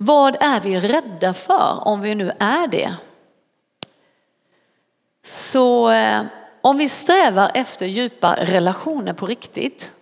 Vad 0.00 0.36
är 0.40 0.60
vi 0.60 0.80
rädda 0.80 1.34
för 1.34 1.88
om 1.88 2.00
vi 2.00 2.14
nu 2.14 2.32
är 2.38 2.66
det? 2.66 2.94
Så 5.24 5.90
eh, 5.90 6.22
om 6.60 6.78
vi 6.78 6.88
strävar 6.88 7.50
efter 7.54 7.86
djupa 7.86 8.36
relationer 8.36 9.12
på 9.12 9.26
riktigt 9.26 9.92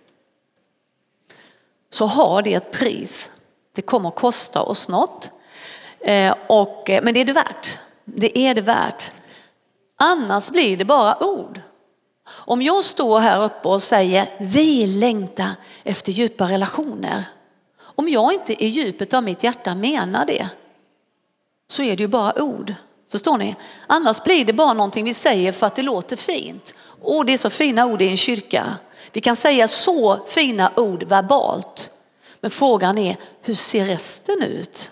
så 1.89 2.05
har 2.05 2.41
det 2.41 2.53
ett 2.53 2.71
pris. 2.71 3.41
Det 3.75 3.81
kommer 3.81 4.09
att 4.09 4.15
kosta 4.15 4.61
oss 4.61 4.89
något. 4.89 5.31
Eh, 5.99 6.35
och, 6.47 6.89
eh, 6.89 7.03
men 7.03 7.13
det 7.13 7.21
är 7.21 7.25
det 7.25 7.33
värt. 7.33 7.77
Det 8.05 8.37
är 8.37 8.55
det 8.55 8.61
värt. 8.61 9.11
Annars 9.97 10.49
blir 10.49 10.77
det 10.77 10.85
bara 10.85 11.23
ord. 11.23 11.61
Om 12.29 12.61
jag 12.61 12.83
står 12.83 13.19
här 13.19 13.43
uppe 13.43 13.67
och 13.67 13.81
säger 13.81 14.29
vi 14.39 14.87
längtar 14.87 15.51
efter 15.83 16.11
djupa 16.11 16.45
relationer. 16.45 17.23
Om 17.99 18.09
jag 18.09 18.33
inte 18.33 18.63
i 18.63 18.67
djupet 18.67 19.13
av 19.13 19.23
mitt 19.23 19.43
hjärta 19.43 19.75
menar 19.75 20.25
det 20.25 20.49
så 21.67 21.83
är 21.83 21.95
det 21.95 22.03
ju 22.03 22.07
bara 22.07 22.43
ord. 22.43 22.73
Förstår 23.11 23.37
ni? 23.37 23.55
Annars 23.87 24.23
blir 24.23 24.45
det 24.45 24.53
bara 24.53 24.73
någonting 24.73 25.05
vi 25.05 25.13
säger 25.13 25.51
för 25.51 25.67
att 25.67 25.75
det 25.75 25.81
låter 25.81 26.15
fint. 26.15 26.73
Och 27.01 27.25
det 27.25 27.33
är 27.33 27.37
så 27.37 27.49
fina 27.49 27.85
ord 27.85 28.01
i 28.01 28.07
en 28.07 28.17
kyrka. 28.17 28.75
Vi 29.11 29.21
kan 29.21 29.35
säga 29.35 29.67
så 29.67 30.19
fina 30.27 30.71
ord 30.75 31.03
verbalt. 31.03 31.91
Men 32.41 32.51
frågan 32.51 32.97
är, 32.97 33.15
hur 33.41 33.55
ser 33.55 33.85
resten 33.85 34.43
ut? 34.43 34.91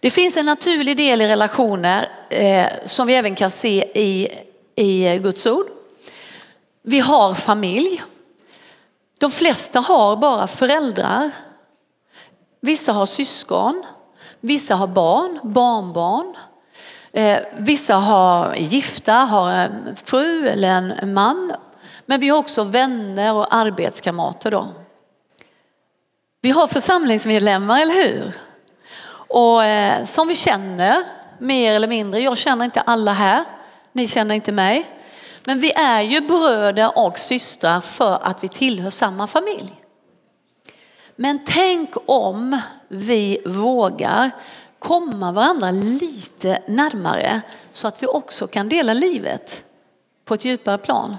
Det 0.00 0.10
finns 0.10 0.36
en 0.36 0.46
naturlig 0.46 0.96
del 0.96 1.20
i 1.20 1.28
relationer 1.28 2.08
eh, 2.30 2.66
som 2.86 3.06
vi 3.06 3.14
även 3.14 3.34
kan 3.34 3.50
se 3.50 3.84
i, 3.94 4.28
i 4.76 5.18
Guds 5.18 5.46
ord. 5.46 5.66
Vi 6.82 7.00
har 7.00 7.34
familj. 7.34 8.02
De 9.18 9.30
flesta 9.30 9.80
har 9.80 10.16
bara 10.16 10.46
föräldrar. 10.46 11.30
Vissa 12.60 12.92
har 12.92 13.06
syskon, 13.06 13.84
vissa 14.40 14.74
har 14.74 14.86
barn, 14.86 15.40
barnbarn. 15.42 16.36
Eh, 17.12 17.38
vissa 17.52 17.94
har 17.94 18.54
gifta, 18.54 19.12
har 19.12 19.50
en 19.50 19.96
fru 20.04 20.48
eller 20.48 20.68
en 20.68 21.14
man. 21.14 21.52
Men 22.06 22.20
vi 22.20 22.28
har 22.28 22.38
också 22.38 22.64
vänner 22.64 23.34
och 23.34 23.54
arbetskamrater 23.54 24.50
då. 24.50 24.68
Vi 26.40 26.50
har 26.50 26.66
församlingsmedlemmar, 26.66 27.80
eller 27.80 27.94
hur? 27.94 28.32
Och 29.12 29.64
eh, 29.64 30.04
som 30.04 30.28
vi 30.28 30.34
känner 30.34 31.02
mer 31.38 31.72
eller 31.72 31.88
mindre. 31.88 32.20
Jag 32.20 32.38
känner 32.38 32.64
inte 32.64 32.80
alla 32.80 33.12
här, 33.12 33.44
ni 33.92 34.06
känner 34.06 34.34
inte 34.34 34.52
mig. 34.52 34.86
Men 35.44 35.60
vi 35.60 35.72
är 35.72 36.00
ju 36.00 36.20
bröder 36.20 36.98
och 36.98 37.18
systrar 37.18 37.80
för 37.80 38.18
att 38.22 38.44
vi 38.44 38.48
tillhör 38.48 38.90
samma 38.90 39.26
familj. 39.26 39.79
Men 41.22 41.44
tänk 41.44 41.90
om 42.06 42.60
vi 42.88 43.42
vågar 43.46 44.30
komma 44.78 45.32
varandra 45.32 45.70
lite 45.70 46.62
närmare 46.66 47.40
så 47.72 47.88
att 47.88 48.02
vi 48.02 48.06
också 48.06 48.46
kan 48.46 48.68
dela 48.68 48.94
livet 48.94 49.64
på 50.24 50.34
ett 50.34 50.44
djupare 50.44 50.78
plan. 50.78 51.16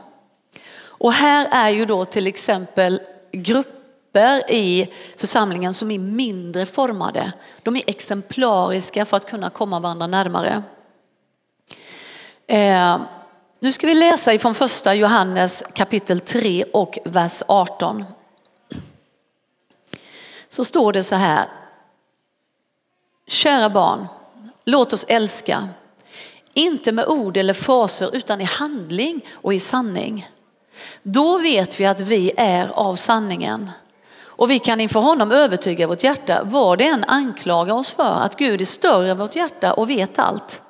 Och 0.84 1.14
här 1.14 1.48
är 1.52 1.70
ju 1.70 1.86
då 1.86 2.06
till 2.06 2.28
exempel 2.28 3.02
grupper 3.32 4.52
i 4.52 4.94
församlingen 5.18 5.74
som 5.74 5.92
är 5.92 6.00
mindre 6.00 6.66
formade. 6.66 7.34
De 7.64 7.76
är 7.76 7.84
exemplariska 7.88 9.06
för 9.06 9.18
att 9.18 9.30
kunna 9.30 9.50
komma 9.50 9.80
varandra 9.80 10.08
närmare. 10.08 10.64
Eh, 12.48 13.02
nu 13.60 13.72
ska 13.72 13.88
vi 13.88 13.96
läsa 13.96 14.34
ifrån 14.34 14.56
första 14.56 14.96
Johannes 14.96 15.64
kapitel 15.76 16.20
3 16.20 16.64
och 16.74 17.00
vers 17.06 17.44
18. 17.48 18.06
Så 20.52 20.66
står 20.66 20.94
det 20.94 21.04
så 21.04 21.16
här. 21.16 21.46
Kära 23.28 23.70
barn, 23.70 24.08
låt 24.66 24.94
oss 24.94 25.06
älska. 25.08 25.68
Inte 26.54 26.92
med 26.92 27.06
ord 27.06 27.38
eller 27.38 27.54
fraser 27.54 28.16
utan 28.16 28.42
i 28.42 28.44
handling 28.44 29.26
och 29.34 29.54
i 29.54 29.60
sanning. 29.60 30.28
Då 31.04 31.38
vet 31.38 31.80
vi 31.80 31.86
att 31.86 32.02
vi 32.02 32.32
är 32.38 32.72
av 32.74 32.96
sanningen. 32.96 33.72
Och 34.24 34.52
vi 34.52 34.60
kan 34.60 34.80
inför 34.80 35.00
honom 35.00 35.32
övertyga 35.32 35.88
vårt 35.88 36.04
hjärta 36.04 36.42
vad 36.44 36.78
det 36.78 36.86
än 36.86 37.04
anklagar 37.04 37.74
oss 37.76 37.94
för, 37.94 38.22
att 38.22 38.36
Gud 38.36 38.62
är 38.62 38.66
större 38.66 39.12
än 39.12 39.18
vårt 39.18 39.36
hjärta 39.36 39.74
och 39.74 39.90
vet 39.90 40.20
allt. 40.20 40.62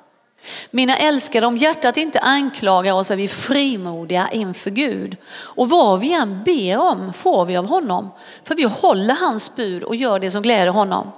Mina 0.70 0.96
älskade, 0.96 1.46
om 1.46 1.56
hjärtat 1.56 1.96
inte 1.96 2.20
anklagar 2.20 2.92
oss 2.92 3.10
är 3.10 3.16
vi 3.16 3.28
frimodiga 3.28 4.28
inför 4.32 4.70
Gud. 4.70 5.16
Och 5.34 5.68
vad 5.68 6.00
vi 6.00 6.12
än 6.12 6.42
ber 6.42 6.78
om 6.78 7.12
får 7.12 7.44
vi 7.44 7.56
av 7.56 7.66
honom, 7.66 8.10
för 8.44 8.54
vi 8.54 8.64
håller 8.64 9.14
hans 9.14 9.56
bud 9.56 9.82
och 9.82 9.96
gör 9.96 10.18
det 10.18 10.30
som 10.30 10.42
gläder 10.42 10.72
honom. 10.72 11.12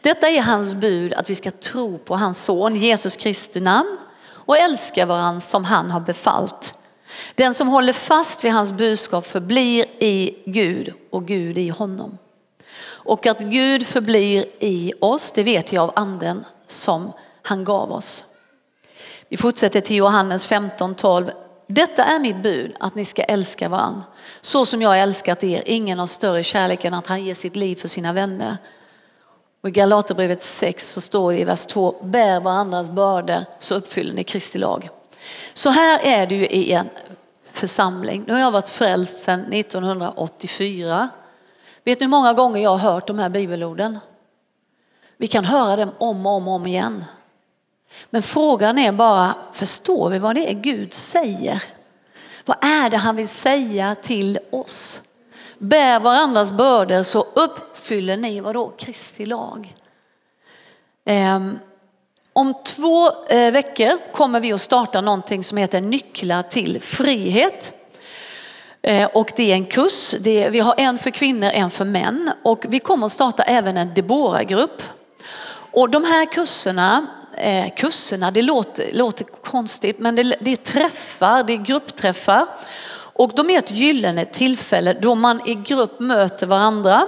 Detta 0.00 0.28
är 0.28 0.42
hans 0.42 0.74
bud 0.74 1.14
att 1.14 1.30
vi 1.30 1.34
ska 1.34 1.50
tro 1.50 1.98
på 1.98 2.16
hans 2.16 2.44
son 2.44 2.76
Jesus 2.76 3.16
Kristi 3.16 3.60
namn 3.60 3.96
och 4.26 4.58
älska 4.58 5.06
varandra 5.06 5.40
som 5.40 5.64
han 5.64 5.90
har 5.90 6.00
befallt. 6.00 6.74
Den 7.34 7.54
som 7.54 7.68
håller 7.68 7.92
fast 7.92 8.44
vid 8.44 8.52
hans 8.52 8.72
budskap 8.72 9.26
förblir 9.26 9.84
i 9.98 10.36
Gud 10.46 10.92
och 11.10 11.26
Gud 11.26 11.58
i 11.58 11.68
honom. 11.68 12.18
Och 12.86 13.26
att 13.26 13.40
Gud 13.40 13.86
förblir 13.86 14.46
i 14.60 14.92
oss, 15.00 15.32
det 15.32 15.42
vet 15.42 15.72
jag 15.72 15.82
av 15.82 15.92
anden 15.96 16.44
som 16.66 17.12
han 17.42 17.64
gav 17.64 17.92
oss. 17.92 18.33
Vi 19.34 19.38
fortsätter 19.38 19.80
till 19.80 19.96
Johannes 19.96 20.48
15.12. 20.48 21.30
Detta 21.66 22.04
är 22.04 22.18
mitt 22.18 22.42
bud, 22.42 22.76
att 22.80 22.94
ni 22.94 23.04
ska 23.04 23.22
älska 23.22 23.68
varandra. 23.68 24.02
Så 24.40 24.66
som 24.66 24.82
jag 24.82 24.88
har 24.88 24.96
älskat 24.96 25.44
er, 25.44 25.62
ingen 25.66 25.98
har 25.98 26.06
större 26.06 26.42
kärlek 26.42 26.84
än 26.84 26.94
att 26.94 27.06
han 27.06 27.24
ger 27.24 27.34
sitt 27.34 27.56
liv 27.56 27.76
för 27.76 27.88
sina 27.88 28.12
vänner. 28.12 28.56
Och 29.62 29.68
I 29.68 29.72
Galaterbrevet 29.72 30.42
6 30.42 30.92
så 30.92 31.00
står 31.00 31.32
det 31.32 31.38
i 31.38 31.44
vers 31.44 31.66
2, 31.66 31.94
bär 32.02 32.40
varandras 32.40 32.90
bördor 32.90 33.44
så 33.58 33.74
uppfyller 33.74 34.14
ni 34.14 34.24
Kristi 34.24 34.58
lag. 34.58 34.88
Så 35.54 35.70
här 35.70 36.00
är 36.02 36.26
det 36.26 36.34
ju 36.34 36.46
i 36.46 36.72
en 36.72 36.88
församling. 37.52 38.24
Nu 38.26 38.32
har 38.32 38.40
jag 38.40 38.50
varit 38.50 38.68
frälst 38.68 39.18
sedan 39.24 39.52
1984. 39.52 41.08
Vet 41.84 42.00
ni 42.00 42.04
hur 42.04 42.10
många 42.10 42.32
gånger 42.32 42.62
jag 42.62 42.70
har 42.76 42.92
hört 42.92 43.06
de 43.06 43.18
här 43.18 43.28
bibelorden? 43.28 43.98
Vi 45.16 45.26
kan 45.26 45.44
höra 45.44 45.76
dem 45.76 45.90
om 45.98 46.26
och 46.26 46.32
om, 46.32 46.48
och 46.48 46.54
om 46.54 46.66
igen. 46.66 47.04
Men 48.10 48.22
frågan 48.22 48.78
är 48.78 48.92
bara, 48.92 49.34
förstår 49.52 50.10
vi 50.10 50.18
vad 50.18 50.34
det 50.34 50.50
är 50.50 50.54
Gud 50.54 50.92
säger? 50.92 51.62
Vad 52.44 52.64
är 52.64 52.90
det 52.90 52.96
han 52.96 53.16
vill 53.16 53.28
säga 53.28 53.96
till 54.02 54.38
oss? 54.50 55.00
Bär 55.58 56.00
varandras 56.00 56.52
bördor 56.52 57.02
så 57.02 57.26
uppfyller 57.34 58.16
ni 58.16 58.40
vadå? 58.40 58.72
Kristi 58.78 59.26
lag. 59.26 59.74
Ehm, 61.04 61.58
om 62.32 62.54
två 62.64 63.10
eh, 63.28 63.52
veckor 63.52 64.12
kommer 64.12 64.40
vi 64.40 64.52
att 64.52 64.60
starta 64.60 65.00
någonting 65.00 65.44
som 65.44 65.58
heter 65.58 65.80
Nycklar 65.80 66.42
till 66.42 66.80
frihet. 66.80 67.74
Eh, 68.82 69.08
och 69.14 69.32
det 69.36 69.50
är 69.50 69.54
en 69.54 69.66
kurs. 69.66 70.14
Det 70.20 70.44
är, 70.44 70.50
vi 70.50 70.60
har 70.60 70.74
en 70.78 70.98
för 70.98 71.10
kvinnor, 71.10 71.50
en 71.50 71.70
för 71.70 71.84
män. 71.84 72.30
Och 72.42 72.64
vi 72.68 72.78
kommer 72.78 73.06
att 73.06 73.12
starta 73.12 73.42
även 73.42 73.76
en 73.76 73.94
Debora-grupp. 73.94 74.82
Och 75.72 75.90
de 75.90 76.04
här 76.04 76.26
kurserna, 76.26 77.06
eh, 77.36 77.74
kurserna 77.76 78.30
det 78.30 78.42
låter, 78.42 78.92
låter 78.92 79.24
konstigt 79.24 79.98
men 79.98 80.14
det, 80.14 80.36
det 80.40 80.52
är 80.52 80.56
träffar, 80.56 81.42
det 81.42 81.52
är 81.52 81.56
gruppträffar. 81.56 82.46
Och 83.16 83.32
de 83.36 83.50
är 83.50 83.58
ett 83.58 83.70
gyllene 83.70 84.24
tillfälle 84.24 84.92
då 84.92 85.14
man 85.14 85.48
i 85.48 85.54
grupp 85.54 86.00
möter 86.00 86.46
varandra 86.46 87.06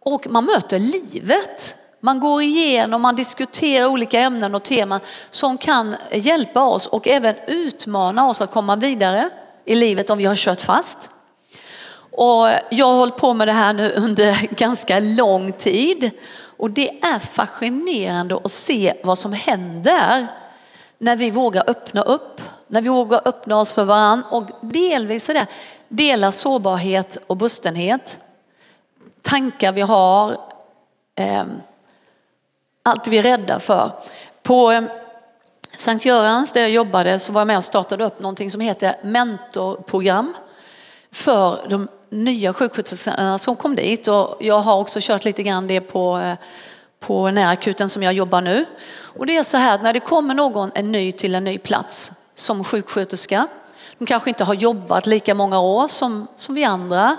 och 0.00 0.26
man 0.30 0.44
möter 0.44 0.78
livet. 0.78 1.76
Man 2.00 2.20
går 2.20 2.42
igenom, 2.42 3.02
man 3.02 3.16
diskuterar 3.16 3.86
olika 3.86 4.20
ämnen 4.20 4.54
och 4.54 4.62
teman 4.62 5.00
som 5.30 5.58
kan 5.58 5.96
hjälpa 6.12 6.64
oss 6.64 6.86
och 6.86 7.08
även 7.08 7.34
utmana 7.46 8.28
oss 8.28 8.40
att 8.40 8.52
komma 8.52 8.76
vidare 8.76 9.30
i 9.64 9.74
livet 9.74 10.10
om 10.10 10.18
vi 10.18 10.24
har 10.24 10.36
kört 10.36 10.60
fast. 10.60 11.10
Och 12.10 12.48
jag 12.70 12.86
har 12.86 12.94
hållit 12.94 13.16
på 13.16 13.34
med 13.34 13.48
det 13.48 13.52
här 13.52 13.72
nu 13.72 13.92
under 13.92 14.48
ganska 14.56 15.00
lång 15.00 15.52
tid 15.52 16.10
och 16.62 16.70
det 16.70 17.04
är 17.04 17.18
fascinerande 17.18 18.36
att 18.44 18.50
se 18.50 18.94
vad 19.02 19.18
som 19.18 19.32
händer 19.32 20.26
när 20.98 21.16
vi 21.16 21.30
vågar 21.30 21.70
öppna 21.70 22.02
upp, 22.02 22.40
när 22.68 22.82
vi 22.82 22.88
vågar 22.88 23.20
öppna 23.24 23.56
oss 23.56 23.74
för 23.74 23.84
varandra 23.84 24.28
och 24.30 24.44
delvis 24.60 25.24
sådär, 25.24 25.46
dela 25.88 26.32
sårbarhet 26.32 27.16
och 27.26 27.36
bustenhet. 27.36 28.18
Tankar 29.22 29.72
vi 29.72 29.80
har, 29.80 30.36
eh, 31.14 31.44
allt 32.82 33.08
vi 33.08 33.18
är 33.18 33.22
rädda 33.22 33.58
för. 33.58 33.90
På 34.42 34.72
eh, 34.72 34.84
Sankt 35.76 36.04
Görans 36.04 36.52
där 36.52 36.60
jag 36.60 36.70
jobbade 36.70 37.18
så 37.18 37.32
var 37.32 37.40
jag 37.40 37.46
med 37.46 37.56
och 37.56 37.64
startade 37.64 38.04
upp 38.04 38.20
någonting 38.20 38.50
som 38.50 38.60
heter 38.60 38.96
mentorprogram 39.02 40.34
för 41.10 41.66
de 41.68 41.88
nya 42.12 42.52
sjuksköterskorna 42.52 43.38
som 43.38 43.56
kom 43.56 43.76
dit 43.76 44.08
och 44.08 44.36
jag 44.40 44.60
har 44.60 44.76
också 44.76 44.98
kört 45.02 45.24
lite 45.24 45.42
grann 45.42 45.66
det 45.66 45.80
på, 45.80 46.18
eh, 46.18 46.34
på 47.00 47.30
närakuten 47.30 47.88
som 47.88 48.02
jag 48.02 48.12
jobbar 48.12 48.40
nu. 48.40 48.64
Och 48.92 49.26
det 49.26 49.36
är 49.36 49.42
så 49.42 49.56
här 49.56 49.74
att 49.74 49.82
när 49.82 49.92
det 49.92 50.00
kommer 50.00 50.34
någon 50.34 50.70
en 50.74 50.92
ny 50.92 51.12
till 51.12 51.34
en 51.34 51.44
ny 51.44 51.58
plats 51.58 52.12
som 52.34 52.64
sjuksköterska, 52.64 53.46
de 53.98 54.06
kanske 54.06 54.30
inte 54.30 54.44
har 54.44 54.54
jobbat 54.54 55.06
lika 55.06 55.34
många 55.34 55.60
år 55.60 55.88
som, 55.88 56.26
som 56.36 56.54
vi 56.54 56.64
andra, 56.64 57.16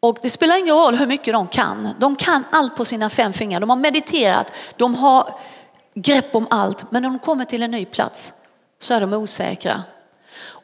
och 0.00 0.18
det 0.22 0.30
spelar 0.30 0.58
ingen 0.58 0.74
roll 0.74 0.94
hur 0.94 1.06
mycket 1.06 1.34
de 1.34 1.46
kan. 1.46 1.88
De 1.98 2.16
kan 2.16 2.44
allt 2.50 2.76
på 2.76 2.84
sina 2.84 3.10
fem 3.10 3.32
fingrar. 3.32 3.60
De 3.60 3.70
har 3.70 3.76
mediterat, 3.76 4.52
de 4.76 4.94
har 4.94 5.34
grepp 5.94 6.34
om 6.34 6.46
allt. 6.50 6.90
Men 6.90 7.02
när 7.02 7.10
de 7.10 7.18
kommer 7.18 7.44
till 7.44 7.62
en 7.62 7.70
ny 7.70 7.84
plats 7.84 8.32
så 8.78 8.94
är 8.94 9.00
de 9.00 9.12
osäkra. 9.12 9.82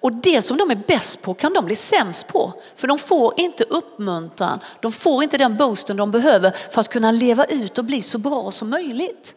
Och 0.00 0.12
det 0.12 0.43
som 0.43 0.57
de 0.57 0.71
är 0.71 0.78
bäst 0.87 1.23
på 1.23 1.35
kan 1.35 1.52
de 1.52 1.64
bli 1.64 1.76
sämst 1.76 2.28
på. 2.28 2.52
För 2.75 2.88
de 2.88 2.99
får 2.99 3.40
inte 3.40 3.64
uppmuntran, 3.64 4.61
de 4.81 4.93
får 4.93 5.23
inte 5.23 5.38
den 5.38 5.57
boosten 5.57 5.97
de 5.97 6.11
behöver 6.11 6.57
för 6.71 6.81
att 6.81 6.88
kunna 6.88 7.12
leva 7.12 7.45
ut 7.45 7.78
och 7.78 7.85
bli 7.85 8.02
så 8.02 8.19
bra 8.19 8.50
som 8.50 8.71
möjligt. 8.71 9.35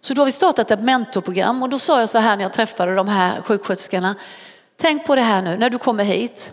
Så 0.00 0.14
då 0.14 0.20
har 0.20 0.26
vi 0.26 0.32
startat 0.32 0.70
ett 0.70 0.82
mentorprogram 0.82 1.62
och 1.62 1.68
då 1.68 1.78
sa 1.78 2.00
jag 2.00 2.08
så 2.08 2.18
här 2.18 2.36
när 2.36 2.44
jag 2.44 2.52
träffade 2.52 2.94
de 2.94 3.08
här 3.08 3.42
sjuksköterskorna. 3.42 4.14
Tänk 4.76 5.06
på 5.06 5.14
det 5.14 5.22
här 5.22 5.42
nu 5.42 5.56
när 5.56 5.70
du 5.70 5.78
kommer 5.78 6.04
hit. 6.04 6.52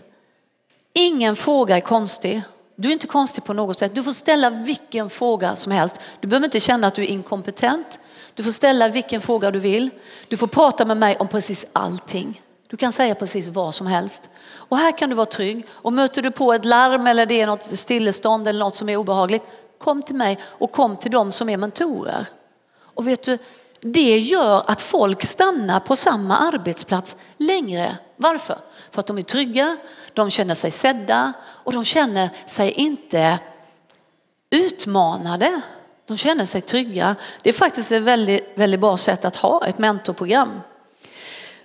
Ingen 0.92 1.36
fråga 1.36 1.76
är 1.76 1.80
konstig. 1.80 2.42
Du 2.76 2.88
är 2.88 2.92
inte 2.92 3.06
konstig 3.06 3.44
på 3.44 3.52
något 3.52 3.78
sätt. 3.78 3.94
Du 3.94 4.02
får 4.02 4.12
ställa 4.12 4.50
vilken 4.50 5.10
fråga 5.10 5.56
som 5.56 5.72
helst. 5.72 6.00
Du 6.20 6.28
behöver 6.28 6.44
inte 6.44 6.60
känna 6.60 6.86
att 6.86 6.94
du 6.94 7.02
är 7.02 7.06
inkompetent. 7.06 8.00
Du 8.34 8.44
får 8.44 8.50
ställa 8.50 8.88
vilken 8.88 9.20
fråga 9.20 9.50
du 9.50 9.58
vill. 9.58 9.90
Du 10.28 10.36
får 10.36 10.46
prata 10.46 10.84
med 10.84 10.96
mig 10.96 11.16
om 11.16 11.28
precis 11.28 11.70
allting. 11.72 12.40
Du 12.70 12.76
kan 12.76 12.92
säga 12.92 13.14
precis 13.14 13.48
vad 13.48 13.74
som 13.74 13.86
helst. 13.86 14.30
Och 14.52 14.78
här 14.78 14.98
kan 14.98 15.08
du 15.08 15.16
vara 15.16 15.26
trygg. 15.26 15.66
Och 15.70 15.92
möter 15.92 16.22
du 16.22 16.30
på 16.30 16.52
ett 16.52 16.64
larm 16.64 17.06
eller 17.06 17.26
det 17.26 17.40
är 17.40 17.46
något 17.46 17.62
stillestånd 17.62 18.48
eller 18.48 18.60
något 18.60 18.74
som 18.74 18.88
är 18.88 18.96
obehagligt, 18.96 19.42
kom 19.78 20.02
till 20.02 20.14
mig 20.14 20.38
och 20.44 20.72
kom 20.72 20.96
till 20.96 21.10
dem 21.10 21.32
som 21.32 21.48
är 21.48 21.56
mentorer. 21.56 22.26
Och 22.94 23.08
vet 23.08 23.22
du, 23.22 23.38
det 23.80 24.18
gör 24.18 24.64
att 24.66 24.82
folk 24.82 25.22
stannar 25.22 25.80
på 25.80 25.96
samma 25.96 26.38
arbetsplats 26.38 27.16
längre. 27.36 27.98
Varför? 28.16 28.56
För 28.90 29.00
att 29.00 29.06
de 29.06 29.18
är 29.18 29.22
trygga, 29.22 29.76
de 30.12 30.30
känner 30.30 30.54
sig 30.54 30.70
sedda 30.70 31.32
och 31.42 31.72
de 31.72 31.84
känner 31.84 32.30
sig 32.46 32.70
inte 32.70 33.38
utmanade. 34.50 35.60
De 36.06 36.16
känner 36.16 36.44
sig 36.44 36.60
trygga. 36.60 37.16
Det 37.42 37.48
är 37.48 37.52
faktiskt 37.52 37.92
ett 37.92 38.02
väldigt, 38.02 38.52
väldigt 38.54 38.80
bra 38.80 38.96
sätt 38.96 39.24
att 39.24 39.36
ha 39.36 39.66
ett 39.66 39.78
mentorprogram. 39.78 40.60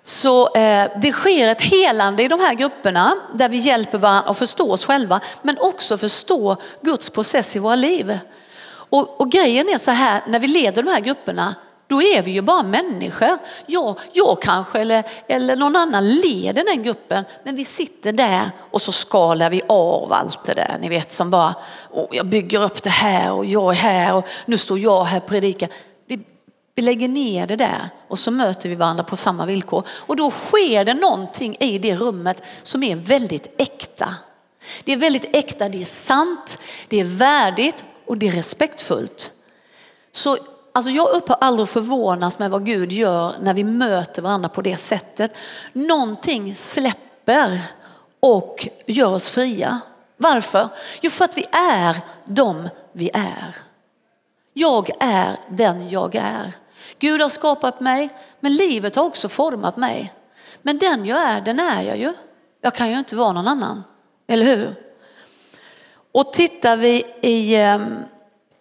Så 0.07 0.55
eh, 0.55 0.91
det 0.95 1.11
sker 1.11 1.47
ett 1.47 1.61
helande 1.61 2.23
i 2.23 2.27
de 2.27 2.39
här 2.39 2.53
grupperna 2.53 3.15
där 3.33 3.49
vi 3.49 3.57
hjälper 3.57 3.97
varandra 3.97 4.29
att 4.29 4.37
förstå 4.37 4.71
oss 4.71 4.85
själva 4.85 5.19
men 5.41 5.57
också 5.59 5.97
förstå 5.97 6.57
Guds 6.81 7.09
process 7.09 7.55
i 7.55 7.59
våra 7.59 7.75
liv. 7.75 8.19
Och, 8.67 9.21
och 9.21 9.31
grejen 9.31 9.69
är 9.69 9.77
så 9.77 9.91
här, 9.91 10.21
när 10.27 10.39
vi 10.39 10.47
leder 10.47 10.83
de 10.83 10.91
här 10.91 10.99
grupperna 10.99 11.55
då 11.87 12.01
är 12.01 12.21
vi 12.21 12.31
ju 12.31 12.41
bara 12.41 12.63
människor. 12.63 13.37
Jag, 13.65 13.95
jag 14.11 14.41
kanske 14.41 14.79
eller, 14.79 15.03
eller 15.27 15.55
någon 15.55 15.75
annan 15.75 16.09
leder 16.09 16.63
den 16.63 16.83
gruppen 16.83 17.25
men 17.43 17.55
vi 17.55 17.65
sitter 17.65 18.11
där 18.11 18.51
och 18.71 18.81
så 18.81 18.91
skalar 18.91 19.49
vi 19.49 19.61
av 19.67 20.13
allt 20.13 20.45
det 20.45 20.53
där. 20.53 20.77
Ni 20.81 20.89
vet 20.89 21.11
som 21.11 21.29
bara, 21.29 21.55
oh, 21.91 22.07
jag 22.11 22.25
bygger 22.25 22.63
upp 22.63 22.83
det 22.83 22.89
här 22.89 23.31
och 23.31 23.45
jag 23.45 23.71
är 23.71 23.77
här 23.77 24.13
och 24.13 24.25
nu 24.45 24.57
står 24.57 24.79
jag 24.79 25.03
här 25.03 25.17
och 25.17 25.25
predikar. 25.25 25.69
Vi, 26.75 26.81
lägger 26.81 27.07
ner 27.07 27.47
det 27.47 27.55
där 27.55 27.89
och 28.07 28.19
så 28.19 28.31
möter 28.31 28.69
vi 28.69 28.75
varandra 28.75 29.03
på 29.03 29.17
samma 29.17 29.45
villkor. 29.45 29.87
Och 29.89 30.15
då 30.15 30.31
sker 30.31 30.85
det 30.85 30.93
någonting 30.93 31.57
i 31.59 31.77
det 31.77 31.95
rummet 31.95 32.43
som 32.63 32.83
är 32.83 32.95
väldigt 32.95 33.61
äkta. 33.61 34.09
Det 34.83 34.93
är 34.93 34.97
väldigt 34.97 35.35
äkta, 35.35 35.69
det 35.69 35.81
är 35.81 35.85
sant, 35.85 36.59
det 36.87 36.99
är 36.99 37.03
värdigt 37.03 37.83
och 38.05 38.17
det 38.17 38.27
är 38.27 38.31
respektfullt. 38.31 39.31
Så 40.11 40.37
Alltså 40.75 40.91
jag 40.91 41.09
upphör 41.09 41.37
aldrig 41.41 41.69
förvånas 41.69 42.39
med 42.39 42.51
vad 42.51 42.65
Gud 42.65 42.91
gör 42.91 43.35
när 43.41 43.53
vi 43.53 43.63
möter 43.63 44.21
varandra 44.21 44.49
på 44.49 44.61
det 44.61 44.77
sättet. 44.77 45.35
Någonting 45.73 46.55
släpper 46.55 47.61
och 48.19 48.67
gör 48.85 49.13
oss 49.13 49.29
fria. 49.29 49.79
Varför? 50.17 50.67
Jo, 51.01 51.09
för 51.09 51.25
att 51.25 51.37
vi 51.37 51.45
är 51.51 51.97
de 52.25 52.69
vi 52.91 53.09
är. 53.13 53.55
Jag 54.53 54.89
är 54.99 55.39
den 55.49 55.89
jag 55.89 56.15
är. 56.15 56.53
Gud 56.99 57.21
har 57.21 57.29
skapat 57.29 57.79
mig, 57.79 58.09
men 58.39 58.55
livet 58.55 58.95
har 58.95 59.03
också 59.03 59.29
format 59.29 59.77
mig. 59.77 60.13
Men 60.61 60.77
den 60.77 61.05
jag 61.05 61.21
är, 61.21 61.41
den 61.41 61.59
är 61.59 61.83
jag 61.83 61.97
ju. 61.97 62.13
Jag 62.61 62.75
kan 62.75 62.91
ju 62.91 62.99
inte 62.99 63.15
vara 63.15 63.31
någon 63.31 63.47
annan, 63.47 63.83
eller 64.27 64.45
hur? 64.45 64.75
Och 66.11 66.33
tittar 66.33 66.77
vi 66.77 67.05
i 67.21 67.55
ehm, 67.55 67.95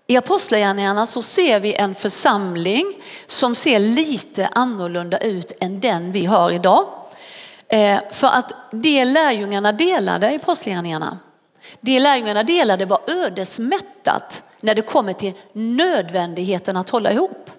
i 0.06 0.16
Apostlagärningarna 0.16 1.06
så 1.06 1.22
ser 1.22 1.60
vi 1.60 1.74
en 1.74 1.94
församling 1.94 2.92
som 3.26 3.54
ser 3.54 3.78
lite 3.78 4.46
annorlunda 4.46 5.18
ut 5.18 5.52
än 5.60 5.80
den 5.80 6.12
vi 6.12 6.26
har 6.26 6.50
idag. 6.50 6.86
Eh, 7.68 7.98
för 8.10 8.26
att 8.26 8.52
det 8.70 9.04
lärjungarna 9.04 9.72
delade 9.72 10.32
i 10.32 10.36
Apostlagärningarna, 10.36 11.18
det 11.80 12.00
lärjungarna 12.00 12.42
delade 12.42 12.84
var 12.84 12.98
ödesmättat 13.06 14.42
när 14.60 14.74
det 14.74 14.82
kommer 14.82 15.12
till 15.12 15.32
nödvändigheten 15.52 16.76
att 16.76 16.90
hålla 16.90 17.12
ihop. 17.12 17.50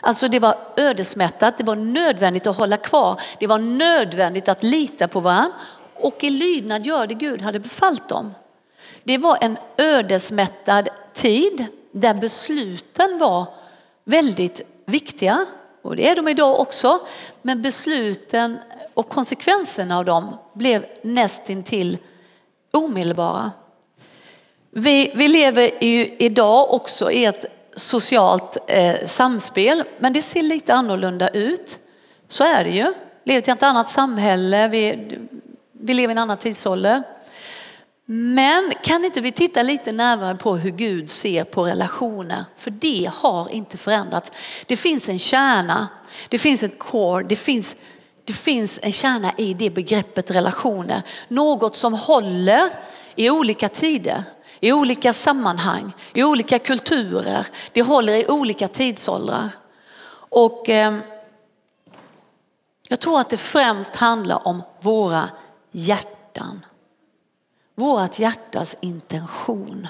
Alltså 0.00 0.28
det 0.28 0.38
var 0.38 0.56
ödesmättat, 0.76 1.58
det 1.58 1.64
var 1.64 1.76
nödvändigt 1.76 2.46
att 2.46 2.56
hålla 2.56 2.76
kvar, 2.76 3.20
det 3.38 3.46
var 3.46 3.58
nödvändigt 3.58 4.48
att 4.48 4.62
lita 4.62 5.08
på 5.08 5.20
varandra 5.20 5.54
och 5.94 6.24
i 6.24 6.30
lydnad 6.30 6.86
göra 6.86 7.06
det 7.06 7.14
Gud 7.14 7.42
hade 7.42 7.60
befallt 7.60 8.08
dem. 8.08 8.34
Det 9.04 9.18
var 9.18 9.38
en 9.40 9.58
ödesmättad 9.76 10.88
tid 11.12 11.66
där 11.92 12.14
besluten 12.14 13.18
var 13.18 13.46
väldigt 14.04 14.60
viktiga. 14.86 15.46
Och 15.82 15.96
det 15.96 16.08
är 16.08 16.16
de 16.16 16.28
idag 16.28 16.60
också. 16.60 16.98
Men 17.42 17.62
besluten 17.62 18.58
och 18.94 19.08
konsekvenserna 19.08 19.98
av 19.98 20.04
dem 20.04 20.38
blev 20.52 20.86
nästintill 21.02 21.98
omedelbara. 22.70 23.52
Vi, 24.70 25.12
vi 25.14 25.28
lever 25.28 25.84
ju 25.84 26.16
idag 26.18 26.74
också 26.74 27.10
i 27.10 27.24
ett 27.24 27.44
socialt 27.78 28.56
eh, 28.66 29.06
samspel, 29.06 29.84
men 29.98 30.12
det 30.12 30.22
ser 30.22 30.42
lite 30.42 30.74
annorlunda 30.74 31.28
ut. 31.28 31.78
Så 32.28 32.44
är 32.44 32.64
det 32.64 32.70
ju. 32.70 32.94
Vi 33.24 33.32
lever 33.32 33.48
i 33.48 33.52
ett 33.52 33.62
annat 33.62 33.88
samhälle, 33.88 34.68
vi, 34.68 35.08
vi 35.72 35.94
lever 35.94 36.08
i 36.08 36.12
en 36.12 36.18
annan 36.18 36.38
tidsålder. 36.38 37.02
Men 38.10 38.72
kan 38.82 39.04
inte 39.04 39.20
vi 39.20 39.32
titta 39.32 39.62
lite 39.62 39.92
närmare 39.92 40.36
på 40.36 40.56
hur 40.56 40.70
Gud 40.70 41.10
ser 41.10 41.44
på 41.44 41.66
relationer? 41.66 42.44
För 42.56 42.70
det 42.70 43.10
har 43.14 43.48
inte 43.48 43.76
förändrats. 43.76 44.32
Det 44.66 44.76
finns 44.76 45.08
en 45.08 45.18
kärna, 45.18 45.88
det 46.28 46.38
finns 46.38 46.62
ett 46.62 46.78
core, 46.78 47.24
det 47.28 47.36
finns, 47.36 47.76
det 48.24 48.32
finns 48.32 48.80
en 48.82 48.92
kärna 48.92 49.32
i 49.36 49.54
det 49.54 49.70
begreppet 49.70 50.30
relationer. 50.30 51.02
Något 51.28 51.74
som 51.74 51.94
håller 51.94 52.70
i 53.14 53.30
olika 53.30 53.68
tider, 53.68 54.24
i 54.60 54.72
olika 54.72 55.12
sammanhang, 55.12 55.92
i 56.12 56.24
olika 56.24 56.58
kulturer. 56.58 57.46
Det 57.72 57.82
håller 57.82 58.12
i 58.12 58.26
olika 58.26 58.68
tidsåldrar. 58.68 59.50
Och 60.30 60.68
eh, 60.68 60.98
jag 62.88 63.00
tror 63.00 63.20
att 63.20 63.30
det 63.30 63.36
främst 63.36 63.96
handlar 63.96 64.48
om 64.48 64.62
våra 64.80 65.30
hjärtan. 65.70 66.64
Vårt 67.74 68.18
hjärtas 68.18 68.76
intention. 68.80 69.88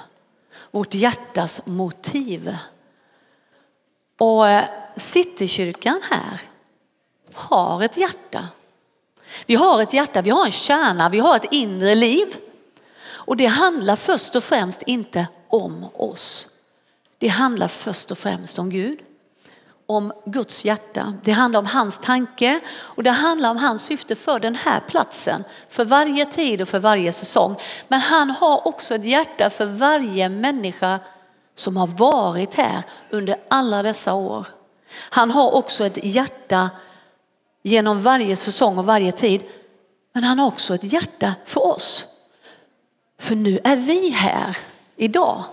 Vårt 0.70 0.94
hjärtas 0.94 1.66
motiv. 1.66 2.56
Och 4.18 4.48
eh, 4.48 4.64
Citykyrkan 4.96 6.00
här 6.10 6.40
har 7.34 7.82
ett 7.82 7.96
hjärta. 7.96 8.48
Vi 9.46 9.54
har 9.54 9.82
ett 9.82 9.92
hjärta, 9.92 10.22
vi 10.22 10.30
har 10.30 10.44
en 10.44 10.50
kärna, 10.50 11.08
vi 11.08 11.18
har 11.18 11.36
ett 11.36 11.52
inre 11.52 11.94
liv. 11.94 12.36
Och 13.28 13.36
det 13.36 13.46
handlar 13.46 13.96
först 13.96 14.36
och 14.36 14.44
främst 14.44 14.82
inte 14.82 15.26
om 15.48 15.86
oss. 15.94 16.46
Det 17.18 17.28
handlar 17.28 17.68
först 17.68 18.10
och 18.10 18.18
främst 18.18 18.58
om 18.58 18.70
Gud. 18.70 18.98
Om 19.86 20.12
Guds 20.26 20.64
hjärta. 20.64 21.14
Det 21.22 21.32
handlar 21.32 21.60
om 21.60 21.66
hans 21.66 21.98
tanke 21.98 22.60
och 22.70 23.02
det 23.02 23.10
handlar 23.10 23.50
om 23.50 23.56
hans 23.56 23.84
syfte 23.84 24.16
för 24.16 24.40
den 24.40 24.54
här 24.54 24.80
platsen. 24.80 25.44
För 25.68 25.84
varje 25.84 26.26
tid 26.26 26.62
och 26.62 26.68
för 26.68 26.78
varje 26.78 27.12
säsong. 27.12 27.56
Men 27.88 28.00
han 28.00 28.30
har 28.30 28.68
också 28.68 28.94
ett 28.94 29.04
hjärta 29.04 29.50
för 29.50 29.66
varje 29.66 30.28
människa 30.28 31.00
som 31.54 31.76
har 31.76 31.86
varit 31.86 32.54
här 32.54 32.82
under 33.10 33.36
alla 33.48 33.82
dessa 33.82 34.14
år. 34.14 34.46
Han 35.10 35.30
har 35.30 35.54
också 35.54 35.84
ett 35.84 36.04
hjärta 36.04 36.70
genom 37.62 38.02
varje 38.02 38.36
säsong 38.36 38.78
och 38.78 38.86
varje 38.86 39.12
tid. 39.12 39.42
Men 40.12 40.24
han 40.24 40.38
har 40.38 40.46
också 40.46 40.74
ett 40.74 40.92
hjärta 40.92 41.34
för 41.44 41.66
oss. 41.66 42.17
För 43.18 43.34
nu 43.34 43.58
är 43.64 43.76
vi 43.76 44.10
här 44.10 44.56
idag. 44.96 45.44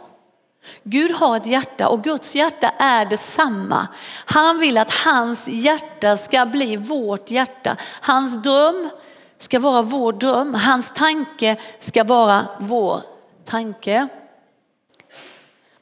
Gud 0.83 1.11
har 1.11 1.37
ett 1.37 1.47
hjärta 1.47 1.87
och 1.87 2.03
Guds 2.03 2.35
hjärta 2.35 2.69
är 2.69 3.05
detsamma. 3.05 3.87
Han 4.25 4.59
vill 4.59 4.77
att 4.77 4.91
hans 4.91 5.47
hjärta 5.47 6.17
ska 6.17 6.45
bli 6.45 6.75
vårt 6.75 7.31
hjärta. 7.31 7.77
Hans 8.01 8.43
dröm 8.43 8.89
ska 9.37 9.59
vara 9.59 9.81
vår 9.81 10.13
dröm. 10.13 10.53
Hans 10.53 10.93
tanke 10.93 11.57
ska 11.79 12.03
vara 12.03 12.47
vår 12.59 13.01
tanke. 13.45 14.07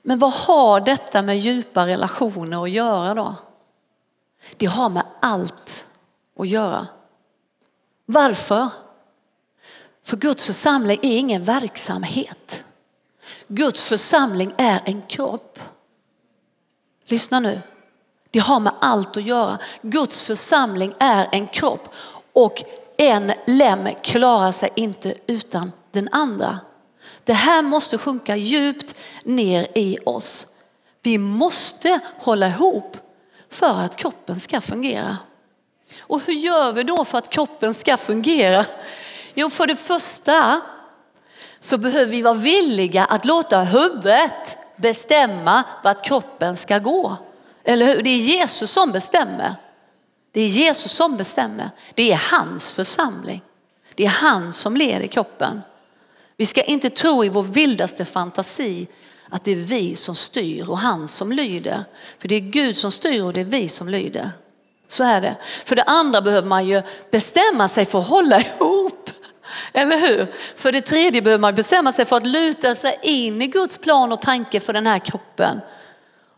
Men 0.02 0.20
vad 0.20 0.34
har 0.34 0.80
detta 0.80 1.22
med 1.22 1.40
djupa 1.40 1.88
relationer 1.88 2.64
att 2.64 2.70
göra 2.70 3.14
då? 3.14 3.36
Det 4.58 4.66
har 4.66 4.90
med 4.90 5.04
allt 5.20 5.86
att 6.40 6.48
göra. 6.48 6.88
Varför? 8.06 8.70
För 10.04 10.18
Guds 10.18 10.46
församling 10.46 11.00
är 11.02 11.18
ingen 11.18 11.44
verksamhet. 11.44 12.64
Guds 13.48 13.84
församling 13.84 14.54
är 14.58 14.82
en 14.86 15.02
kropp. 15.02 15.60
Lyssna 17.06 17.40
nu. 17.40 17.62
Det 18.32 18.40
har 18.40 18.60
med 18.60 18.74
allt 18.82 19.18
att 19.18 19.24
göra. 19.24 19.60
Guds 19.82 20.24
församling 20.24 20.94
är 21.00 21.30
en 21.32 21.48
kropp 21.48 21.94
och 22.34 22.64
en 22.98 23.34
lem 23.48 23.90
klarar 24.04 24.52
sig 24.52 24.70
inte 24.76 25.14
utan 25.28 25.72
den 25.92 26.10
andra. 26.12 26.60
Det 27.24 27.34
här 27.34 27.62
måste 27.62 27.98
sjunka 27.98 28.36
djupt 28.36 28.96
ner 29.24 29.68
i 29.76 29.98
oss. 30.06 30.48
Vi 31.02 31.18
måste 31.18 32.00
hålla 32.20 32.48
ihop 32.48 32.98
för 33.50 33.80
att 33.80 33.96
kroppen 33.96 34.40
ska 34.40 34.62
fungera. 34.62 35.18
Och 36.00 36.22
hur 36.26 36.34
gör 36.34 36.72
vi 36.72 36.84
då 36.84 37.06
för 37.06 37.18
att 37.18 37.30
kroppen 37.30 37.74
ska 37.74 37.98
fungera? 37.98 38.66
Jo, 39.34 39.50
för 39.50 39.68
det 39.68 39.76
första 39.76 40.62
så 41.60 41.78
behöver 41.78 42.12
vi 42.12 42.22
vara 42.22 42.34
villiga 42.34 43.06
att 43.06 43.26
låta 43.26 43.64
huvudet 43.64 44.58
bestämma 44.76 45.64
vart 45.84 46.06
kroppen 46.06 46.58
ska 46.58 46.80
gå. 46.80 47.18
Eller 47.64 47.86
hur? 47.86 48.02
Det 48.02 48.10
är 48.10 48.18
Jesus 48.18 48.72
som 48.72 48.92
bestämmer. 48.92 49.56
Det 50.32 50.42
är 50.42 50.48
Jesus 50.48 50.92
som 50.92 51.18
bestämmer. 51.18 51.70
Det 51.94 52.12
är 52.12 52.22
hans 52.32 52.74
församling. 52.74 53.42
Det 53.96 54.06
är 54.06 54.10
han 54.10 54.54
som 54.54 54.78
leder 54.78 55.08
kroppen. 55.08 55.62
Vi 56.38 56.46
ska 56.46 56.62
inte 56.62 56.90
tro 56.90 57.26
i 57.26 57.30
vår 57.30 57.44
vildaste 57.44 58.06
fantasi 58.06 58.88
att 59.30 59.44
det 59.44 59.52
är 59.52 59.56
vi 59.56 59.96
som 59.96 60.16
styr 60.16 60.70
och 60.70 60.78
han 60.78 61.08
som 61.08 61.32
lyder. 61.32 61.84
För 62.18 62.28
det 62.28 62.36
är 62.36 62.40
Gud 62.40 62.78
som 62.78 62.92
styr 62.92 63.24
och 63.24 63.34
det 63.34 63.40
är 63.40 63.46
vi 63.46 63.70
som 63.70 63.90
lyder. 63.90 64.32
Så 64.88 65.04
är 65.04 65.22
det. 65.22 65.36
För 65.66 65.76
det 65.76 65.84
andra 65.84 66.22
behöver 66.22 66.48
man 66.48 66.68
ju 66.68 66.82
bestämma 67.12 67.68
sig 67.68 67.86
för 67.86 68.00
att 68.00 68.08
hålla 68.08 68.40
ihop. 68.40 68.93
Eller 69.74 69.98
hur? 69.98 70.28
För 70.56 70.72
det 70.72 70.82
tredje 70.82 71.22
behöver 71.22 71.42
man 71.42 71.56
bestämma 71.56 71.92
sig 71.92 72.06
för 72.06 72.18
att 72.18 72.28
luta 72.28 72.76
sig 72.76 73.00
in 73.02 73.42
i 73.42 73.48
Guds 73.48 73.78
plan 73.78 74.12
och 74.12 74.22
tanke 74.22 74.60
för 74.60 74.74
den 74.74 74.88
här 74.88 75.00
kroppen. 75.00 75.62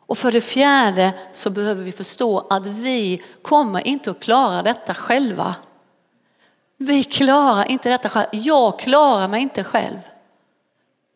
Och 0.07 0.17
för 0.17 0.31
det 0.31 0.41
fjärde 0.41 1.13
så 1.31 1.49
behöver 1.49 1.83
vi 1.83 1.91
förstå 1.91 2.47
att 2.49 2.67
vi 2.67 3.23
kommer 3.41 3.87
inte 3.87 4.11
att 4.11 4.19
klara 4.19 4.63
detta 4.63 4.93
själva. 4.93 5.55
Vi 6.77 7.03
klarar 7.03 7.71
inte 7.71 7.89
detta 7.89 8.09
själva. 8.09 8.29
Jag 8.31 8.79
klarar 8.79 9.27
mig 9.27 9.41
inte 9.41 9.63
själv. 9.63 9.99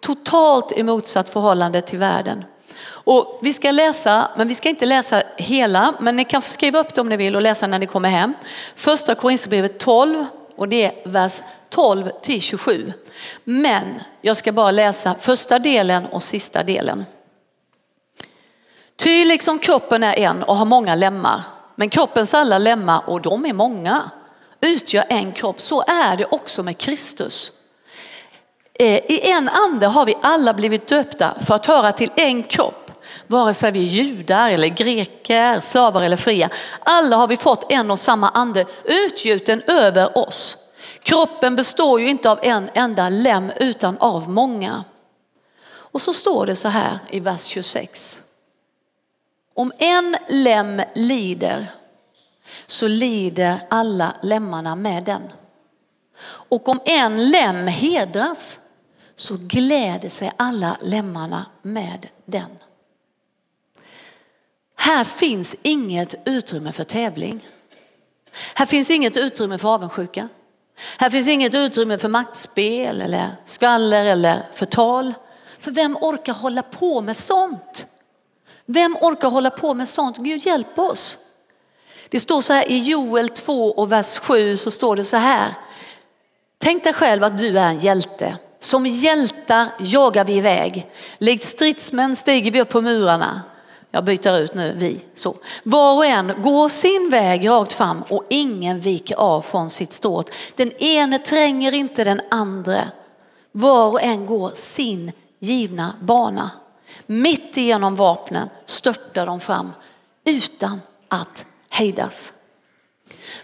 Totalt 0.01 0.71
i 0.71 0.83
motsatt 0.83 1.29
förhållande 1.29 1.81
till 1.81 1.99
världen. 1.99 2.45
Och 2.87 3.39
vi 3.41 3.53
ska 3.53 3.71
läsa, 3.71 4.29
men 4.37 4.47
vi 4.47 4.55
ska 4.55 4.69
inte 4.69 4.85
läsa 4.85 5.23
hela, 5.37 5.93
men 5.99 6.15
ni 6.15 6.25
kan 6.25 6.41
skriva 6.41 6.79
upp 6.79 6.93
det 6.93 7.01
om 7.01 7.09
ni 7.09 7.17
vill 7.17 7.35
och 7.35 7.41
läsa 7.41 7.67
när 7.67 7.79
ni 7.79 7.85
kommer 7.85 8.09
hem. 8.09 8.33
Första 8.75 9.15
Korinthierbrevet 9.15 9.79
12 9.79 10.25
och 10.59 10.69
det 10.69 10.85
är 10.85 10.93
vers 11.03 11.41
12 11.69 12.09
till 12.21 12.41
27. 12.41 12.93
Men 13.43 13.99
jag 14.21 14.37
ska 14.37 14.51
bara 14.51 14.71
läsa 14.71 15.15
första 15.15 15.59
delen 15.59 16.05
och 16.05 16.23
sista 16.23 16.63
delen. 16.63 17.05
Ty 18.95 19.25
liksom 19.25 19.59
kroppen 19.59 20.03
är 20.03 20.19
en 20.19 20.43
och 20.43 20.57
har 20.57 20.65
många 20.65 20.95
lemmar, 20.95 21.43
men 21.75 21.89
kroppens 21.89 22.33
alla 22.33 22.57
lemmar, 22.57 23.03
och 23.07 23.21
de 23.21 23.45
är 23.45 23.53
många, 23.53 24.09
utgör 24.61 25.03
en 25.09 25.31
kropp. 25.31 25.61
Så 25.61 25.81
är 25.81 26.17
det 26.17 26.25
också 26.25 26.63
med 26.63 26.77
Kristus. 26.77 27.51
Eh, 28.73 29.11
I 29.11 29.31
en 29.31 29.49
ande 29.49 29.87
har 29.87 30.05
vi 30.05 30.15
alla 30.21 30.53
blivit 30.53 30.87
döpta 30.87 31.33
för 31.39 31.55
att 31.55 31.65
höra 31.65 31.91
till 31.91 32.11
en 32.15 32.43
kropp. 32.43 32.78
Vare 33.31 33.53
sig 33.53 33.71
vi 33.71 33.79
är 33.79 33.87
judar 33.87 34.49
eller 34.49 34.67
greker, 34.67 35.59
slavar 35.59 36.01
eller 36.01 36.17
fria. 36.17 36.49
Alla 36.79 37.15
har 37.15 37.27
vi 37.27 37.37
fått 37.37 37.71
en 37.71 37.91
och 37.91 37.99
samma 37.99 38.29
ande 38.29 38.65
utgjuten 38.83 39.61
över 39.67 40.17
oss. 40.17 40.57
Kroppen 41.03 41.55
består 41.55 42.01
ju 42.01 42.09
inte 42.09 42.29
av 42.29 42.39
en 42.43 42.69
enda 42.73 43.09
lem 43.09 43.51
utan 43.59 43.97
av 43.97 44.29
många. 44.29 44.83
Och 45.69 46.01
så 46.01 46.13
står 46.13 46.45
det 46.45 46.55
så 46.55 46.67
här 46.67 46.99
i 47.09 47.19
vers 47.19 47.45
26. 47.45 48.19
Om 49.55 49.71
en 49.77 50.15
lem 50.27 50.81
lider 50.95 51.67
så 52.67 52.87
lider 52.87 53.59
alla 53.69 54.13
lemmarna 54.21 54.75
med 54.75 55.03
den. 55.03 55.21
Och 56.25 56.67
om 56.67 56.79
en 56.85 57.29
lem 57.29 57.67
hedras 57.67 58.59
så 59.15 59.37
gläder 59.39 60.09
sig 60.09 60.31
alla 60.37 60.77
lemmarna 60.81 61.45
med 61.61 62.07
den. 62.25 62.58
Här 64.79 65.03
finns 65.03 65.55
inget 65.61 66.15
utrymme 66.25 66.71
för 66.71 66.83
tävling. 66.83 67.47
Här 68.53 68.65
finns 68.65 68.91
inget 68.91 69.17
utrymme 69.17 69.57
för 69.57 69.69
avundsjuka. 69.69 70.29
Här 70.97 71.09
finns 71.09 71.27
inget 71.27 71.55
utrymme 71.55 71.97
för 71.97 72.07
maktspel 72.07 73.01
eller 73.01 73.35
skvaller 73.45 74.05
eller 74.05 74.47
förtal. 74.53 75.13
För 75.59 75.71
vem 75.71 75.97
orkar 76.01 76.33
hålla 76.33 76.61
på 76.61 77.01
med 77.01 77.17
sånt? 77.17 77.85
Vem 78.65 78.97
orkar 79.01 79.29
hålla 79.29 79.49
på 79.49 79.73
med 79.73 79.87
sånt? 79.87 80.17
Gud 80.17 80.45
hjälp 80.45 80.79
oss. 80.79 81.17
Det 82.09 82.19
står 82.19 82.41
så 82.41 82.53
här 82.53 82.71
i 82.71 82.77
Joel 82.79 83.29
2 83.29 83.71
och 83.71 83.91
vers 83.91 84.19
7 84.19 84.57
så 84.57 84.71
står 84.71 84.95
det 84.95 85.05
så 85.05 85.17
här. 85.17 85.53
Tänk 86.57 86.83
dig 86.83 86.93
själv 86.93 87.23
att 87.23 87.37
du 87.37 87.59
är 87.59 87.67
en 87.67 87.79
hjälte. 87.79 88.37
Som 88.59 88.85
hjältar 88.85 89.67
jagar 89.79 90.25
vi 90.25 90.33
iväg. 90.33 90.89
Likt 91.17 91.43
stridsmän 91.43 92.15
stiger 92.15 92.51
vi 92.51 92.61
upp 92.61 92.69
på 92.69 92.81
murarna. 92.81 93.41
Jag 93.91 94.05
byter 94.05 94.37
ut 94.37 94.53
nu 94.53 94.73
vi. 94.77 95.01
Så. 95.13 95.35
Var 95.63 95.95
och 95.95 96.05
en 96.05 96.33
går 96.41 96.69
sin 96.69 97.09
väg 97.09 97.49
rakt 97.49 97.73
fram 97.73 98.03
och 98.09 98.23
ingen 98.29 98.79
viker 98.79 99.15
av 99.15 99.41
från 99.41 99.69
sitt 99.69 99.91
ståt. 99.91 100.31
Den 100.55 100.71
ene 100.71 101.19
tränger 101.19 101.73
inte 101.73 102.03
den 102.03 102.21
andra. 102.31 102.91
Var 103.51 103.87
och 103.87 104.01
en 104.01 104.25
går 104.25 104.51
sin 104.53 105.11
givna 105.39 105.93
bana. 106.01 106.51
Mitt 107.05 107.57
igenom 107.57 107.95
vapnen 107.95 108.49
störtar 108.65 109.25
de 109.25 109.39
fram 109.39 109.71
utan 110.25 110.81
att 111.07 111.45
hejdas. 111.69 112.33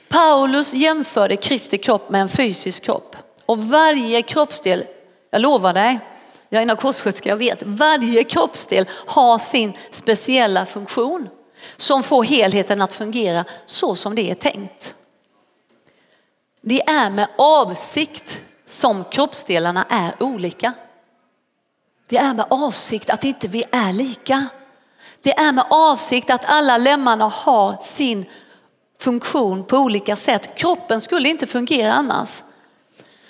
Paulus 0.09 0.73
jämförde 0.73 1.35
Kristi 1.35 1.77
kropp 1.77 2.09
med 2.09 2.21
en 2.21 2.29
fysisk 2.29 2.83
kropp 2.83 3.15
och 3.45 3.59
varje 3.59 4.21
kroppsdel, 4.21 4.83
jag 5.31 5.41
lovar 5.41 5.73
dig, 5.73 5.99
jag 6.49 6.61
är 6.61 6.65
narkossköterska, 6.65 7.29
jag 7.29 7.37
vet, 7.37 7.63
varje 7.63 8.23
kroppsdel 8.23 8.89
har 8.89 9.37
sin 9.37 9.77
speciella 9.89 10.65
funktion 10.65 11.29
som 11.77 12.03
får 12.03 12.23
helheten 12.23 12.81
att 12.81 12.93
fungera 12.93 13.45
så 13.65 13.95
som 13.95 14.15
det 14.15 14.31
är 14.31 14.35
tänkt. 14.35 14.95
Det 16.61 16.81
är 16.81 17.09
med 17.09 17.27
avsikt 17.37 18.41
som 18.67 19.03
kroppsdelarna 19.03 19.85
är 19.89 20.23
olika. 20.23 20.73
Det 22.07 22.17
är 22.17 22.33
med 22.33 22.45
avsikt 22.49 23.09
att 23.09 23.23
inte 23.23 23.47
vi 23.47 23.63
är 23.71 23.93
lika. 23.93 24.47
Det 25.21 25.39
är 25.39 25.51
med 25.51 25.65
avsikt 25.69 26.29
att 26.29 26.45
alla 26.45 26.77
lemmarna 26.77 27.27
har 27.27 27.77
sin 27.81 28.25
funktion 28.99 29.63
på 29.63 29.77
olika 29.77 30.15
sätt. 30.15 30.55
Kroppen 30.55 31.01
skulle 31.01 31.29
inte 31.29 31.47
fungera 31.47 31.93
annars. 31.93 32.41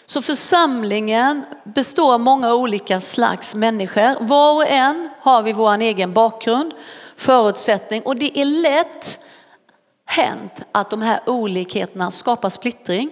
Så 0.05 0.21
församlingen 0.21 1.45
består 1.63 2.13
av 2.13 2.19
många 2.19 2.53
olika 2.53 3.01
slags 3.01 3.55
människor. 3.55 4.23
Var 4.23 4.53
och 4.53 4.67
en 4.67 5.09
har 5.19 5.43
vi 5.43 5.53
vår 5.53 5.77
egen 5.81 6.13
bakgrund, 6.13 6.73
förutsättning 7.15 8.01
och 8.01 8.15
det 8.15 8.39
är 8.39 8.45
lätt 8.45 9.19
hänt 10.05 10.61
att 10.71 10.89
de 10.89 11.01
här 11.01 11.19
olikheterna 11.25 12.11
skapar 12.11 12.49
splittring. 12.49 13.09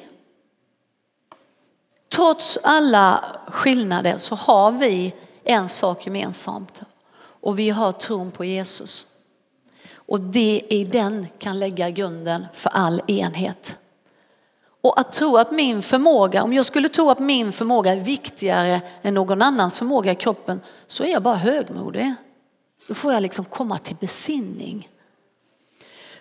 Trots 2.12 2.60
alla 2.64 3.24
skillnader 3.48 4.18
så 4.18 4.36
har 4.36 4.72
vi 4.72 5.14
en 5.44 5.70
sak 5.70 6.06
gemensamt 6.06 6.82
och 7.42 7.60
vi 7.60 7.70
har 7.70 7.92
tron 7.92 8.32
på 8.32 8.46
Jesus. 8.46 9.08
Och 9.96 10.20
det 10.20 10.62
i 10.70 10.84
den 10.84 11.28
kan 11.40 11.60
lägga 11.60 11.90
grunden 11.90 12.46
för 12.54 12.70
all 12.70 13.02
enhet. 13.08 13.83
Och 14.84 15.00
att 15.00 15.12
tro 15.12 15.38
att 15.38 15.52
min 15.52 15.82
förmåga, 15.82 16.44
om 16.44 16.54
jag 16.54 16.66
skulle 16.66 16.90
tro 16.90 17.10
att 17.10 17.20
min 17.20 17.52
förmåga 17.52 17.92
är 17.92 17.98
viktigare 17.98 18.82
än 19.02 19.14
någon 19.14 19.42
annans 19.42 19.80
förmåga 19.80 20.12
i 20.12 20.16
kroppen 20.16 20.62
så 20.88 21.04
är 21.04 21.08
jag 21.08 21.22
bara 21.22 21.36
högmodig. 21.36 22.14
Då 22.88 22.94
får 22.94 23.14
jag 23.14 23.22
liksom 23.22 23.46
komma 23.46 23.78
till 23.78 23.96
besinning. 23.96 24.90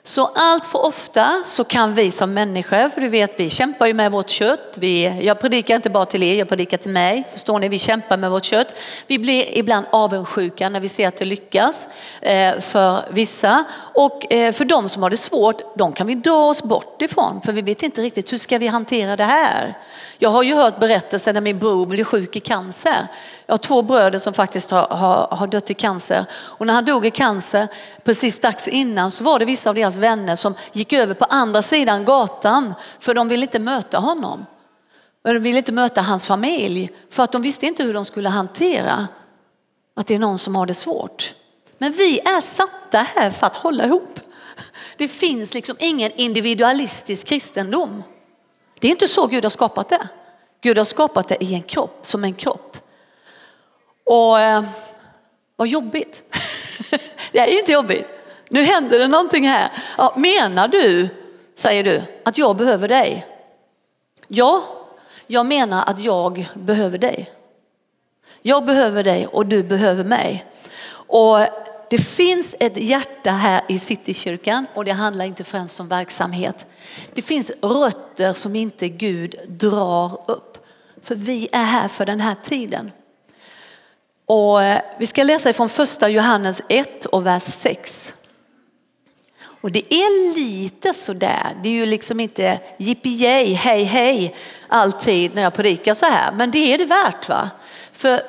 Så 0.05 0.31
allt 0.35 0.65
för 0.65 0.85
ofta 0.85 1.43
så 1.45 1.65
kan 1.65 1.95
vi 1.95 2.11
som 2.11 2.35
människor, 2.35 2.89
för 2.89 3.01
du 3.01 3.09
vet 3.09 3.41
vi 3.41 3.51
kämpar 3.51 3.87
ju 3.87 3.95
med 3.95 4.13
vårt 4.13 4.31
kött. 4.31 4.77
Vi, 4.81 5.21
jag 5.23 5.41
predikar 5.41 5.77
inte 5.77 5.91
bara 5.91 6.07
till 6.07 6.23
er, 6.23 6.35
jag 6.35 6.49
predikar 6.49 6.77
till 6.77 6.91
mig. 6.91 7.25
Förstår 7.33 7.59
ni? 7.59 7.69
Vi 7.69 7.79
kämpar 7.79 8.17
med 8.17 8.31
vårt 8.31 8.45
kött. 8.45 8.75
Vi 9.07 9.19
blir 9.19 9.59
ibland 9.59 9.87
avundsjuka 9.91 10.69
när 10.69 10.81
vi 10.81 10.89
ser 10.89 11.09
att 11.09 11.17
det 11.17 11.25
lyckas 11.25 11.89
eh, 12.21 12.59
för 12.59 13.05
vissa. 13.11 13.65
Och 13.95 14.33
eh, 14.33 14.53
för 14.53 14.65
de 14.65 14.89
som 14.89 15.03
har 15.03 15.11
det 15.11 15.17
svårt, 15.17 15.77
de 15.77 15.93
kan 15.93 16.07
vi 16.07 16.15
dra 16.15 16.49
oss 16.49 16.63
bort 16.63 17.03
ifrån. 17.03 17.41
För 17.45 17.53
vi 17.53 17.63
vet 17.63 17.83
inte 17.83 18.03
riktigt 18.03 18.33
hur 18.33 18.39
ska 18.39 18.59
vi 18.59 18.67
hantera 18.67 19.17
det 19.17 19.25
här. 19.25 19.79
Jag 20.19 20.31
har 20.31 20.43
ju 20.43 20.55
hört 20.55 20.81
berättelser 20.81 21.33
när 21.33 21.41
min 21.41 21.59
bror 21.59 21.87
blev 21.87 22.05
sjuk 22.05 22.37
i 22.37 22.41
cancer. 22.41 23.07
Jag 23.47 23.53
har 23.53 23.59
två 23.59 23.83
bröder 23.83 24.19
som 24.19 24.33
faktiskt 24.33 24.71
har, 24.71 24.87
har, 24.89 25.37
har 25.37 25.47
dött 25.47 25.71
i 25.71 25.75
cancer. 25.75 26.25
Och 26.33 26.67
när 26.67 26.75
han 26.75 26.85
dog 26.85 27.07
i 27.07 27.11
cancer, 27.11 27.69
precis 28.05 28.41
dags 28.41 28.69
innan, 28.69 29.11
så 29.11 29.25
var 29.25 29.39
det 29.39 29.45
vissa 29.45 29.71
av 29.71 29.75
deras 29.75 29.97
vänner 29.97 30.37
som 30.37 30.55
gick 30.73 30.93
över 30.93 31.15
på 31.15 31.25
andra 31.25 31.63
sidan 31.63 32.05
gatan 32.05 32.75
för 32.99 33.15
de 33.15 33.29
ville 33.29 33.43
inte 33.43 33.59
möta 33.59 33.99
honom. 33.99 34.47
De 35.25 35.39
ville 35.39 35.59
inte 35.59 35.73
möta 35.73 36.01
hans 36.01 36.27
familj 36.27 36.91
för 37.11 37.23
att 37.23 37.33
de 37.33 37.43
visste 37.43 37.67
inte 37.67 37.83
hur 37.83 37.95
de 37.95 38.05
skulle 38.05 38.29
hantera 38.29 39.09
att 39.97 40.07
det 40.07 40.15
är 40.15 40.19
någon 40.19 40.39
som 40.39 40.57
har 40.57 40.67
det 40.67 40.75
svårt. 40.75 41.35
Men 41.83 41.93
vi 41.93 42.21
är 42.21 42.41
satta 42.41 42.99
här 42.99 43.31
för 43.31 43.47
att 43.47 43.57
hålla 43.57 43.85
ihop. 43.85 44.21
Det 44.97 45.09
finns 45.09 45.55
liksom 45.55 45.77
ingen 45.79 46.13
individualistisk 46.17 47.27
kristendom. 47.27 48.03
Det 48.79 48.87
är 48.87 48.91
inte 48.91 49.09
så 49.09 49.27
Gud 49.27 49.45
har 49.45 49.51
skapat 49.51 49.89
det. 49.89 50.09
Gud 50.61 50.79
har 50.79 50.85
skapat 50.85 51.29
det 51.29 51.45
i 51.45 51.55
en 51.55 51.63
kropp, 51.63 51.99
som 52.03 52.25
en 52.25 52.35
kropp. 52.35 52.77
Och 54.05 54.41
eh, 54.41 54.65
vad 55.57 55.69
jobbigt. 55.69 56.23
det 57.33 57.39
är 57.39 57.47
ju 57.47 57.59
inte 57.59 57.73
jobbigt. 57.73 58.07
Nu 58.49 58.63
händer 58.63 58.99
det 58.99 59.09
någonting 59.09 59.49
här. 59.49 59.73
Ja, 59.99 60.15
menar 60.17 60.69
du, 60.69 61.09
säger 61.55 61.85
du, 61.85 62.03
att 62.25 62.39
jag 62.39 62.57
behöver 62.57 62.89
dig? 62.89 63.27
Ja, 64.29 64.65
jag 65.27 65.47
menar 65.47 65.85
att 65.87 66.01
jag 66.01 66.47
behöver 66.55 66.99
dig. 66.99 67.31
Jag 68.43 68.65
behöver 68.65 69.05
dig 69.05 69.27
och 69.27 69.47
du 69.47 69.63
behöver 69.63 70.05
mig. 70.05 70.45
Och 71.07 71.39
det 71.93 71.99
finns 71.99 72.57
ett 72.61 72.77
hjärta 72.77 73.31
här 73.31 73.63
i 73.69 73.79
Citykyrkan 73.79 74.67
och 74.75 74.85
det 74.85 74.93
handlar 74.93 75.25
inte 75.25 75.45
främst 75.45 75.81
om 75.81 75.89
verksamhet. 75.89 76.67
Det 77.15 77.23
finns 77.23 77.53
rötter 77.63 78.33
som 78.33 78.57
inte 78.57 78.89
Gud 78.89 79.35
drar 79.49 80.31
upp. 80.31 80.67
För 81.03 81.15
vi 81.15 81.49
är 81.53 81.65
här 81.65 81.89
för 81.89 82.07
den 82.07 82.21
här 82.21 82.37
tiden. 82.43 82.91
Och 84.27 84.63
eh, 84.63 84.83
vi 84.99 85.07
ska 85.07 85.23
läsa 85.23 85.51
ifrån 85.51 85.69
första 85.69 86.09
Johannes 86.09 86.63
1 86.69 87.05
och 87.05 87.27
vers 87.27 87.43
6. 87.43 88.15
Och 89.45 89.73
det 89.73 89.95
är 89.95 90.35
lite 90.35 90.95
sådär, 90.95 91.57
det 91.63 91.69
är 91.69 91.73
ju 91.73 91.87
liksom 91.87 92.21
inte 92.21 92.61
jippie 92.77 93.55
hej 93.55 93.85
hej 93.85 94.35
alltid 94.69 95.35
när 95.35 95.43
jag 95.43 95.55
predikar 95.55 95.95
så 95.95 96.07
här, 96.07 96.33
men 96.33 96.51
det 96.51 96.75
är 96.75 96.79
det 96.79 96.85
värt 96.85 97.29
va? 97.29 97.51
För, 97.93 98.23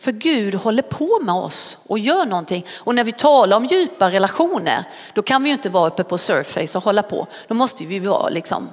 för 0.00 0.12
Gud 0.12 0.54
håller 0.54 0.82
på 0.82 1.20
med 1.22 1.34
oss 1.34 1.78
och 1.86 1.98
gör 1.98 2.26
någonting. 2.26 2.66
Och 2.70 2.94
när 2.94 3.04
vi 3.04 3.12
talar 3.12 3.56
om 3.56 3.66
djupa 3.66 4.10
relationer, 4.10 4.84
då 5.14 5.22
kan 5.22 5.42
vi 5.42 5.48
ju 5.48 5.54
inte 5.54 5.68
vara 5.68 5.86
uppe 5.86 6.04
på 6.04 6.18
surface 6.18 6.78
och 6.78 6.84
hålla 6.84 7.02
på. 7.02 7.26
Då 7.48 7.54
måste 7.54 7.84
vi 7.84 7.98
vara 7.98 8.28
liksom, 8.28 8.68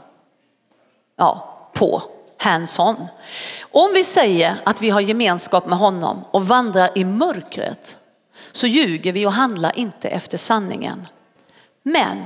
ja, 1.17 1.69
på, 1.73 2.01
hands-on. 2.37 3.07
Om 3.61 3.91
vi 3.93 4.03
säger 4.03 4.55
att 4.63 4.81
vi 4.81 4.89
har 4.89 5.01
gemenskap 5.01 5.65
med 5.65 5.77
honom 5.77 6.23
och 6.31 6.47
vandrar 6.47 6.89
i 6.95 7.05
mörkret 7.05 7.97
så 8.51 8.67
ljuger 8.67 9.11
vi 9.11 9.25
och 9.25 9.33
handlar 9.33 9.79
inte 9.79 10.09
efter 10.09 10.37
sanningen. 10.37 11.07
Men 11.83 12.25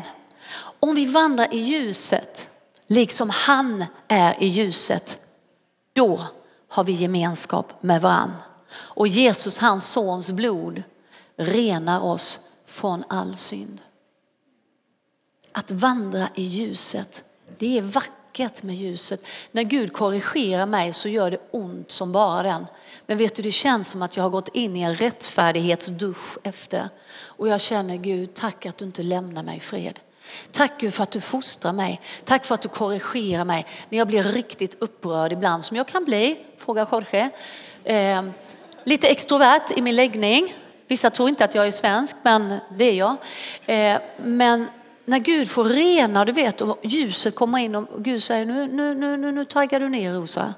om 0.79 0.95
vi 0.95 1.05
vandrar 1.05 1.53
i 1.53 1.57
ljuset, 1.57 2.49
liksom 2.87 3.29
han 3.29 3.85
är 4.07 4.43
i 4.43 4.47
ljuset, 4.47 5.17
då 5.93 6.21
har 6.69 6.83
vi 6.83 6.91
gemenskap 6.91 7.73
med 7.81 8.01
varandra. 8.01 8.50
Och 8.73 9.07
Jesus, 9.07 9.57
hans 9.57 9.91
sons 9.91 10.31
blod, 10.31 10.83
renar 11.37 11.99
oss 11.99 12.39
från 12.65 13.03
all 13.09 13.35
synd. 13.35 13.81
Att 15.51 15.71
vandra 15.71 16.27
i 16.35 16.43
ljuset, 16.43 17.23
det 17.57 17.77
är 17.77 17.81
vackert 17.81 18.63
med 18.63 18.75
ljuset. 18.75 19.25
När 19.51 19.63
Gud 19.63 19.93
korrigerar 19.93 20.65
mig 20.65 20.93
så 20.93 21.09
gör 21.09 21.31
det 21.31 21.39
ont 21.51 21.91
som 21.91 22.11
bara 22.11 22.43
den. 22.43 22.65
Men 23.05 23.17
vet 23.17 23.35
du, 23.35 23.43
det 23.43 23.51
känns 23.51 23.89
som 23.89 24.01
att 24.01 24.17
jag 24.17 24.23
har 24.23 24.29
gått 24.29 24.47
in 24.47 24.75
i 24.75 24.81
en 24.81 24.95
rättfärdighetsdusch 24.95 26.37
efter. 26.43 26.89
Och 27.23 27.47
jag 27.47 27.61
känner 27.61 27.97
Gud, 27.97 28.33
tack 28.33 28.65
att 28.65 28.77
du 28.77 28.85
inte 28.85 29.03
lämnar 29.03 29.43
mig 29.43 29.57
i 29.57 29.59
fred. 29.59 29.99
Tack 30.51 30.71
Gud 30.77 30.93
för 30.93 31.03
att 31.03 31.11
du 31.11 31.21
fostrar 31.21 31.73
mig. 31.73 32.01
Tack 32.25 32.45
för 32.45 32.55
att 32.55 32.61
du 32.61 32.69
korrigerar 32.69 33.45
mig 33.45 33.65
när 33.89 33.97
jag 33.97 34.07
blir 34.07 34.23
riktigt 34.23 34.81
upprörd 34.81 35.31
ibland, 35.31 35.63
som 35.63 35.77
jag 35.77 35.87
kan 35.87 36.05
bli. 36.05 36.37
frågar 36.57 36.87
Jorge. 36.91 37.29
Ehm, 37.83 38.33
Lite 38.83 39.07
extrovert 39.07 39.71
i 39.75 39.81
min 39.81 39.95
läggning. 39.95 40.53
Vissa 40.87 41.09
tror 41.09 41.29
inte 41.29 41.45
att 41.45 41.55
jag 41.55 41.67
är 41.67 41.71
svensk, 41.71 42.15
men 42.23 42.59
det 42.77 42.85
är 42.85 42.93
jag. 42.93 43.15
Eh, 43.65 44.01
men 44.23 44.67
när 45.05 45.19
Gud 45.19 45.49
får 45.49 45.65
rena, 45.65 46.25
du 46.25 46.31
vet, 46.31 46.61
och 46.61 46.79
ljuset 46.83 47.35
kommer 47.35 47.57
in 47.57 47.75
och 47.75 47.87
Gud 47.97 48.23
säger 48.23 48.45
nu, 48.45 48.67
nu, 48.67 48.95
nu, 48.95 49.17
nu, 49.17 49.31
nu 49.31 49.45
taggar 49.45 49.79
du 49.79 49.89
ner 49.89 50.13
Rosa. 50.13 50.53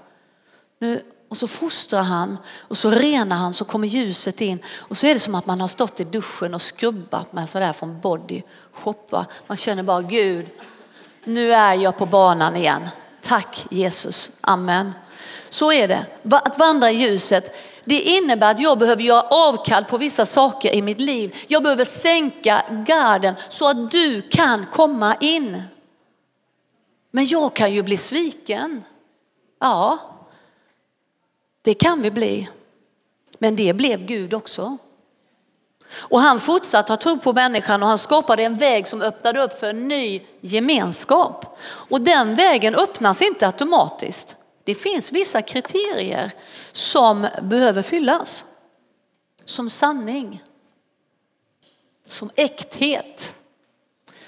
Nu, 0.79 1.03
och 1.29 1.37
så 1.37 1.47
fostrar 1.47 2.01
han 2.01 2.37
och 2.57 2.77
så 2.77 2.91
renar 2.91 3.35
han 3.35 3.53
så 3.53 3.65
kommer 3.65 3.87
ljuset 3.87 4.41
in 4.41 4.59
och 4.75 4.97
så 4.97 5.07
är 5.07 5.13
det 5.13 5.19
som 5.19 5.35
att 5.35 5.45
man 5.45 5.61
har 5.61 5.67
stått 5.67 5.99
i 5.99 6.03
duschen 6.03 6.53
och 6.53 6.61
skrubbat 6.61 7.33
med 7.33 7.49
sådär 7.49 7.73
från 7.73 7.99
body 7.99 8.41
shop. 8.73 9.25
Man 9.47 9.57
känner 9.57 9.83
bara 9.83 10.01
Gud, 10.01 10.45
nu 11.23 11.53
är 11.53 11.73
jag 11.73 11.97
på 11.97 12.05
banan 12.05 12.55
igen. 12.55 12.81
Tack 13.21 13.65
Jesus, 13.69 14.37
amen. 14.41 14.91
Så 15.49 15.71
är 15.71 15.87
det, 15.87 16.05
att 16.31 16.59
vandra 16.59 16.91
i 16.91 16.95
ljuset. 16.95 17.55
Det 17.85 18.01
innebär 18.01 18.51
att 18.51 18.59
jag 18.59 18.79
behöver 18.79 19.03
göra 19.03 19.21
avkall 19.21 19.85
på 19.85 19.97
vissa 19.97 20.25
saker 20.25 20.75
i 20.75 20.81
mitt 20.81 20.99
liv. 20.99 21.35
Jag 21.47 21.63
behöver 21.63 21.85
sänka 21.85 22.63
garden 22.87 23.35
så 23.49 23.69
att 23.69 23.91
du 23.91 24.21
kan 24.21 24.65
komma 24.71 25.15
in. 25.19 25.63
Men 27.11 27.25
jag 27.25 27.53
kan 27.53 27.73
ju 27.73 27.83
bli 27.83 27.97
sviken. 27.97 28.83
Ja, 29.59 29.99
det 31.61 31.73
kan 31.73 32.01
vi 32.01 32.11
bli. 32.11 32.49
Men 33.37 33.55
det 33.55 33.73
blev 33.73 34.05
Gud 34.05 34.33
också. 34.33 34.77
Och 35.95 36.21
han 36.21 36.39
fortsatte 36.39 36.91
ha 36.91 36.97
tro 36.97 37.17
på 37.17 37.33
människan 37.33 37.83
och 37.83 37.89
han 37.89 37.97
skapade 37.97 38.43
en 38.43 38.57
väg 38.57 38.87
som 38.87 39.01
öppnade 39.01 39.41
upp 39.41 39.53
för 39.53 39.67
en 39.67 39.87
ny 39.87 40.21
gemenskap. 40.41 41.57
Och 41.63 42.01
den 42.01 42.35
vägen 42.35 42.75
öppnas 42.75 43.21
inte 43.21 43.47
automatiskt. 43.47 44.42
Det 44.63 44.75
finns 44.75 45.11
vissa 45.11 45.41
kriterier 45.41 46.31
som 46.71 47.27
behöver 47.41 47.81
fyllas. 47.81 48.45
Som 49.45 49.69
sanning, 49.69 50.43
som 52.07 52.29
äkthet, 52.35 53.35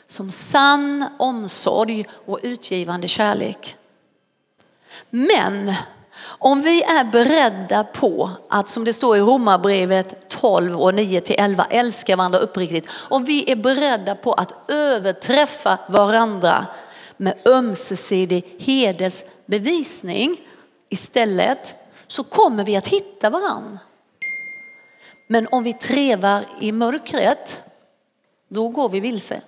som 0.08 0.32
sann 0.32 1.06
omsorg 1.19 2.06
och 2.26 2.39
utgivande 2.43 3.08
kärlek. 3.08 3.76
Men 5.10 5.74
om 6.26 6.62
vi 6.62 6.84
är 6.84 7.04
beredda 7.04 7.84
på 7.84 8.30
att, 8.50 8.67
som 8.67 8.86
det 8.86 8.93
står 8.93 9.17
i 9.17 9.19
Romarbrevet 9.19 10.30
12 10.30 10.82
och 10.82 10.95
9 10.95 11.21
till 11.21 11.36
11, 11.39 11.67
älska 11.69 12.15
varandra 12.15 12.39
uppriktigt. 12.39 12.89
Om 12.93 13.26
vi 13.26 13.52
är 13.52 13.56
beredda 13.56 14.15
på 14.15 14.34
att 14.34 14.71
överträffa 14.71 15.78
varandra 15.89 16.65
med 17.17 17.47
ömsesidig 17.47 18.56
hedersbevisning 18.58 20.38
istället 20.89 21.75
så 22.08 22.23
kommer 22.23 22.63
vi 22.63 22.75
att 22.75 22.88
hitta 22.88 23.30
varann. 23.30 23.80
Men 25.28 25.47
om 25.51 25.63
vi 25.63 25.73
trevar 25.73 26.45
i 26.60 26.71
mörkret 26.71 27.62
då 28.47 28.69
går 28.69 28.89
vi 28.89 28.99
vilse. 28.99 29.41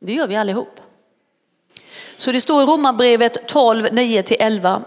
Det 0.00 0.12
gör 0.12 0.26
vi 0.26 0.36
allihop. 0.36 0.80
Så 2.16 2.32
det 2.32 2.40
står 2.40 2.62
i 2.62 2.66
Romarbrevet 2.66 3.48
12, 3.48 3.86
9-11. 3.86 4.82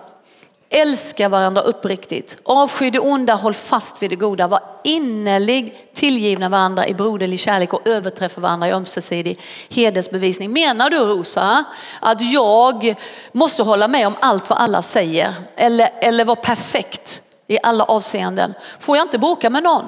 Älska 0.76 1.30
varandra 1.30 1.62
uppriktigt. 1.62 2.38
Avsky 2.44 2.90
det 2.90 3.00
onda, 3.00 3.34
håll 3.34 3.54
fast 3.54 4.02
vid 4.02 4.10
det 4.10 4.16
goda. 4.16 4.48
Var 4.48 4.60
innerlig, 4.84 5.90
tillgivna 5.94 6.50
varandra 6.50 6.88
i 6.88 6.94
broderlig 6.94 7.40
kärlek 7.40 7.74
och 7.74 7.88
överträffa 7.88 8.42
varandra 8.42 8.68
i 8.68 8.72
ömsesidig 8.72 9.40
hedersbevisning. 9.70 10.54
Menar 10.54 10.90
du 10.90 10.98
Rosa 10.98 11.64
att 12.02 12.22
jag 12.22 12.96
måste 13.32 13.64
hålla 13.64 13.88
med 13.88 14.08
om 14.08 14.14
allt 14.20 14.50
vad 14.50 14.60
alla 14.60 14.82
säger 14.82 15.34
eller, 15.56 15.90
eller 16.02 16.26
vara 16.26 16.36
perfekt 16.36 17.22
i 17.48 17.58
alla 17.64 17.84
avseenden? 17.84 18.54
Får 18.80 18.98
jag 18.98 19.06
inte 19.06 19.20
bråka 19.20 19.50
med 19.50 19.64
någon? 19.64 19.86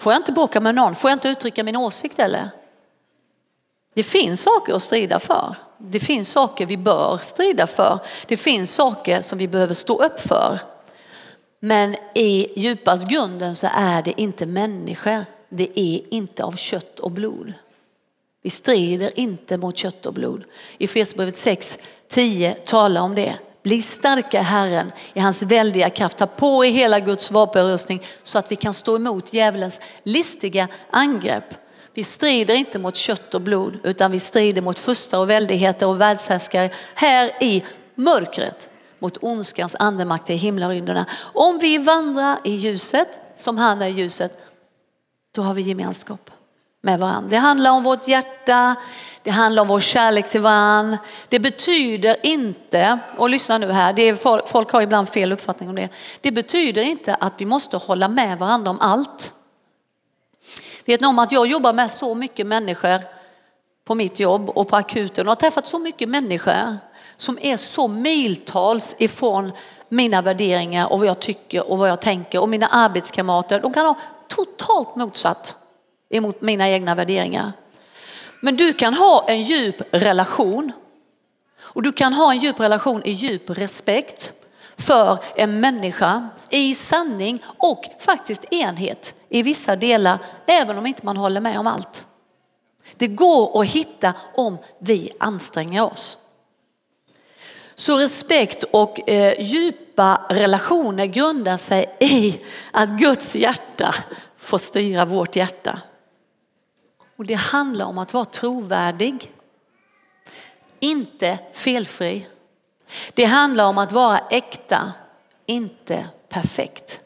Får 0.00 0.12
jag 0.12 0.20
inte 0.20 0.32
bråka 0.32 0.60
med 0.60 0.74
någon? 0.74 0.94
Får 0.94 1.10
jag 1.10 1.16
inte 1.16 1.28
uttrycka 1.28 1.64
min 1.64 1.76
åsikt 1.76 2.18
eller? 2.18 2.50
Det 3.96 4.02
finns 4.02 4.42
saker 4.42 4.74
att 4.74 4.82
strida 4.82 5.18
för. 5.18 5.54
Det 5.78 6.00
finns 6.00 6.30
saker 6.30 6.66
vi 6.66 6.76
bör 6.76 7.18
strida 7.22 7.66
för. 7.66 7.98
Det 8.26 8.36
finns 8.36 8.74
saker 8.74 9.22
som 9.22 9.38
vi 9.38 9.48
behöver 9.48 9.74
stå 9.74 10.04
upp 10.04 10.20
för. 10.20 10.58
Men 11.60 11.96
i 12.14 12.60
djupast 12.60 13.08
grunden 13.08 13.56
så 13.56 13.68
är 13.74 14.02
det 14.02 14.20
inte 14.20 14.46
människor. 14.46 15.24
Det 15.48 15.80
är 15.80 16.14
inte 16.14 16.44
av 16.44 16.52
kött 16.52 16.98
och 16.98 17.10
blod. 17.10 17.52
Vi 18.42 18.50
strider 18.50 19.20
inte 19.20 19.56
mot 19.56 19.76
kött 19.76 20.06
och 20.06 20.14
blod. 20.14 20.44
I 20.78 20.84
Efesierbrevet 20.84 21.36
6, 21.36 21.78
10 22.08 22.54
talar 22.54 23.00
om 23.00 23.14
det. 23.14 23.34
Bli 23.62 23.82
starka 23.82 24.42
Herren 24.42 24.92
i 25.14 25.20
hans 25.20 25.42
väldiga 25.42 25.90
kraft. 25.90 26.16
Ta 26.16 26.26
på 26.26 26.64
er 26.64 26.70
hela 26.70 27.00
Guds 27.00 27.30
vapenrustning 27.30 28.02
så 28.22 28.38
att 28.38 28.52
vi 28.52 28.56
kan 28.56 28.74
stå 28.74 28.96
emot 28.96 29.32
djävulens 29.32 29.80
listiga 30.02 30.68
angrepp. 30.90 31.65
Vi 31.96 32.04
strider 32.04 32.54
inte 32.54 32.78
mot 32.78 32.96
kött 32.96 33.34
och 33.34 33.40
blod 33.40 33.78
utan 33.82 34.10
vi 34.10 34.20
strider 34.20 34.62
mot 34.62 34.78
furstar 34.78 35.18
och 35.18 35.30
väldigheter 35.30 35.86
och 35.86 36.00
världshärskare 36.00 36.70
här 36.94 37.32
i 37.40 37.64
mörkret 37.94 38.68
mot 38.98 39.18
ondskans 39.20 39.76
andemakt 39.78 40.30
i 40.30 40.34
himlarymderna. 40.34 41.06
Om 41.20 41.58
vi 41.58 41.78
vandrar 41.78 42.38
i 42.44 42.50
ljuset 42.50 43.08
som 43.36 43.58
han 43.58 43.82
är 43.82 43.86
i 43.86 43.90
ljuset, 43.90 44.32
då 45.34 45.42
har 45.42 45.54
vi 45.54 45.62
gemenskap 45.62 46.30
med 46.82 47.00
varandra. 47.00 47.30
Det 47.30 47.36
handlar 47.36 47.70
om 47.70 47.82
vårt 47.82 48.08
hjärta, 48.08 48.76
det 49.22 49.30
handlar 49.30 49.62
om 49.62 49.68
vår 49.68 49.80
kärlek 49.80 50.30
till 50.30 50.40
varandra. 50.40 50.98
Det 51.28 51.38
betyder 51.38 52.16
inte, 52.22 52.98
och 53.16 53.30
lyssna 53.30 53.58
nu 53.58 53.72
här, 53.72 53.92
det 53.92 54.02
är, 54.02 54.46
folk 54.46 54.70
har 54.70 54.82
ibland 54.82 55.08
fel 55.08 55.32
uppfattning 55.32 55.68
om 55.68 55.74
det. 55.74 55.88
Det 56.20 56.30
betyder 56.30 56.82
inte 56.82 57.14
att 57.14 57.32
vi 57.38 57.44
måste 57.44 57.76
hålla 57.76 58.08
med 58.08 58.38
varandra 58.38 58.70
om 58.70 58.80
allt. 58.80 59.32
Vet 60.86 61.00
ni 61.00 61.06
om 61.06 61.18
att 61.18 61.32
jag 61.32 61.46
jobbar 61.46 61.72
med 61.72 61.90
så 61.90 62.14
mycket 62.14 62.46
människor 62.46 63.00
på 63.84 63.94
mitt 63.94 64.20
jobb 64.20 64.50
och 64.50 64.68
på 64.68 64.76
akuten 64.76 65.26
och 65.26 65.30
har 65.30 65.36
träffat 65.36 65.66
så 65.66 65.78
mycket 65.78 66.08
människor 66.08 66.76
som 67.16 67.38
är 67.42 67.56
så 67.56 67.88
miltals 67.88 68.96
ifrån 68.98 69.52
mina 69.88 70.22
värderingar 70.22 70.86
och 70.92 70.98
vad 70.98 71.08
jag 71.08 71.20
tycker 71.20 71.70
och 71.70 71.78
vad 71.78 71.88
jag 71.88 72.00
tänker 72.00 72.40
och 72.40 72.48
mina 72.48 72.66
arbetskamrater. 72.66 73.60
De 73.60 73.72
kan 73.72 73.86
ha 73.86 73.94
totalt 74.28 74.96
motsatt 74.96 75.54
emot 76.10 76.40
mina 76.40 76.68
egna 76.68 76.94
värderingar. 76.94 77.52
Men 78.40 78.56
du 78.56 78.72
kan 78.72 78.94
ha 78.94 79.24
en 79.28 79.42
djup 79.42 79.82
relation 79.90 80.72
och 81.58 81.82
du 81.82 81.92
kan 81.92 82.12
ha 82.12 82.32
en 82.32 82.38
djup 82.38 82.60
relation 82.60 83.02
i 83.04 83.10
djup 83.10 83.50
respekt 83.50 84.32
för 84.78 85.18
en 85.36 85.60
människa 85.60 86.28
i 86.50 86.74
sanning 86.74 87.44
och 87.58 87.84
faktiskt 87.98 88.52
enhet 88.52 89.14
i 89.28 89.42
vissa 89.42 89.76
delar, 89.76 90.18
även 90.46 90.78
om 90.78 90.86
inte 90.86 91.06
man 91.06 91.16
håller 91.16 91.40
med 91.40 91.58
om 91.58 91.66
allt. 91.66 92.06
Det 92.96 93.06
går 93.06 93.60
att 93.60 93.68
hitta 93.68 94.14
om 94.34 94.58
vi 94.78 95.12
anstränger 95.20 95.84
oss. 95.84 96.18
Så 97.74 97.96
respekt 97.98 98.62
och 98.62 99.10
eh, 99.10 99.42
djupa 99.42 100.20
relationer 100.30 101.06
grundar 101.06 101.56
sig 101.56 101.96
i 102.00 102.40
att 102.72 102.88
Guds 102.88 103.36
hjärta 103.36 103.94
får 104.38 104.58
styra 104.58 105.04
vårt 105.04 105.36
hjärta. 105.36 105.78
Och 107.16 107.26
det 107.26 107.34
handlar 107.34 107.86
om 107.86 107.98
att 107.98 108.14
vara 108.14 108.24
trovärdig, 108.24 109.32
inte 110.80 111.38
felfri. 111.52 112.26
Det 113.14 113.24
handlar 113.24 113.64
om 113.64 113.78
att 113.78 113.92
vara 113.92 114.18
äkta, 114.30 114.92
inte 115.46 116.06
perfekt, 116.28 117.00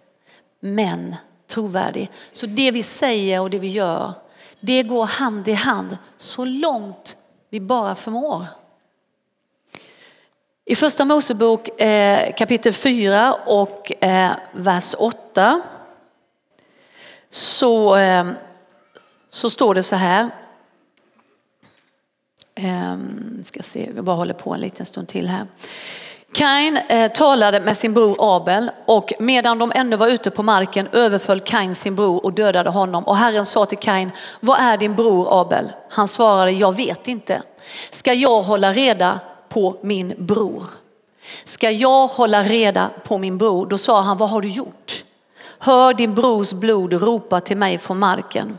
men 0.60 1.16
trovärdig. 1.46 2.10
Så 2.32 2.46
det 2.46 2.70
vi 2.70 2.82
säger 2.82 3.40
och 3.40 3.50
det 3.50 3.58
vi 3.58 3.68
gör, 3.68 4.12
det 4.60 4.82
går 4.82 5.04
hand 5.04 5.48
i 5.48 5.52
hand 5.52 5.98
så 6.16 6.44
långt 6.44 7.16
vi 7.50 7.60
bara 7.60 7.94
förmår. 7.94 8.46
I 10.64 10.76
första 10.76 11.04
Mosebok 11.04 11.80
eh, 11.80 12.34
kapitel 12.34 12.72
4 12.72 13.34
och 13.46 14.04
eh, 14.04 14.32
vers 14.52 14.94
8 14.98 15.62
så, 17.30 17.96
eh, 17.96 18.30
så 19.30 19.50
står 19.50 19.74
det 19.74 19.82
så 19.82 19.96
här. 19.96 20.30
Ehm, 22.54 23.29
vi 23.40 23.44
ska 23.44 23.62
se, 23.62 23.90
vi 23.94 24.02
bara 24.02 24.16
håller 24.16 24.34
på 24.34 24.54
en 24.54 24.60
liten 24.60 24.86
stund 24.86 25.08
till 25.08 25.28
här. 25.28 25.46
Kain 26.32 26.76
eh, 26.76 27.12
talade 27.12 27.60
med 27.60 27.76
sin 27.76 27.94
bror 27.94 28.16
Abel 28.18 28.70
och 28.86 29.12
medan 29.18 29.58
de 29.58 29.72
ännu 29.74 29.96
var 29.96 30.08
ute 30.08 30.30
på 30.30 30.42
marken 30.42 30.88
överföll 30.92 31.40
Kain 31.40 31.74
sin 31.74 31.96
bror 31.96 32.24
och 32.24 32.32
dödade 32.32 32.70
honom. 32.70 33.04
Och 33.04 33.16
Herren 33.16 33.46
sa 33.46 33.66
till 33.66 33.78
Kain, 33.78 34.10
vad 34.40 34.60
är 34.60 34.76
din 34.76 34.94
bror 34.94 35.40
Abel? 35.40 35.72
Han 35.90 36.08
svarade, 36.08 36.50
jag 36.50 36.76
vet 36.76 37.08
inte. 37.08 37.42
Ska 37.90 38.12
jag 38.12 38.42
hålla 38.42 38.72
reda 38.72 39.20
på 39.48 39.76
min 39.82 40.14
bror? 40.18 40.64
Ska 41.44 41.70
jag 41.70 42.06
hålla 42.06 42.42
reda 42.42 42.90
på 43.04 43.18
min 43.18 43.38
bror? 43.38 43.66
Då 43.66 43.78
sa 43.78 44.00
han, 44.00 44.16
vad 44.16 44.30
har 44.30 44.40
du 44.40 44.48
gjort? 44.48 45.04
Hör 45.58 45.94
din 45.94 46.14
brors 46.14 46.52
blod 46.52 46.92
ropa 46.92 47.40
till 47.40 47.56
mig 47.56 47.78
från 47.78 47.98
marken. 47.98 48.58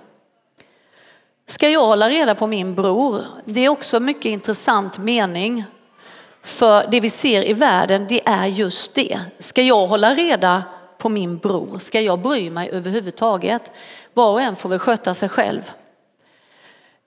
Ska 1.52 1.70
jag 1.70 1.86
hålla 1.86 2.10
reda 2.10 2.36
på 2.36 2.48
min 2.48 2.76
bror? 2.76 3.26
Det 3.46 3.66
är 3.66 3.70
också 3.70 3.98
en 3.98 4.06
mycket 4.06 4.26
intressant 4.26 4.98
mening. 4.98 5.64
För 6.44 6.86
det 6.92 7.00
vi 7.00 7.10
ser 7.10 7.50
i 7.50 7.54
världen, 7.54 8.06
det 8.10 8.22
är 8.26 8.46
just 8.46 8.96
det. 8.96 9.20
Ska 9.40 9.62
jag 9.62 9.88
hålla 9.88 10.14
reda 10.14 10.64
på 10.98 11.10
min 11.10 11.38
bror? 11.38 11.80
Ska 11.80 12.02
jag 12.02 12.20
bry 12.20 12.50
mig 12.50 12.70
överhuvudtaget? 12.70 13.72
Var 14.14 14.32
och 14.32 14.42
en 14.42 14.56
får 14.56 14.70
väl 14.70 14.80
sköta 14.80 15.14
sig 15.14 15.30
själv. 15.30 15.72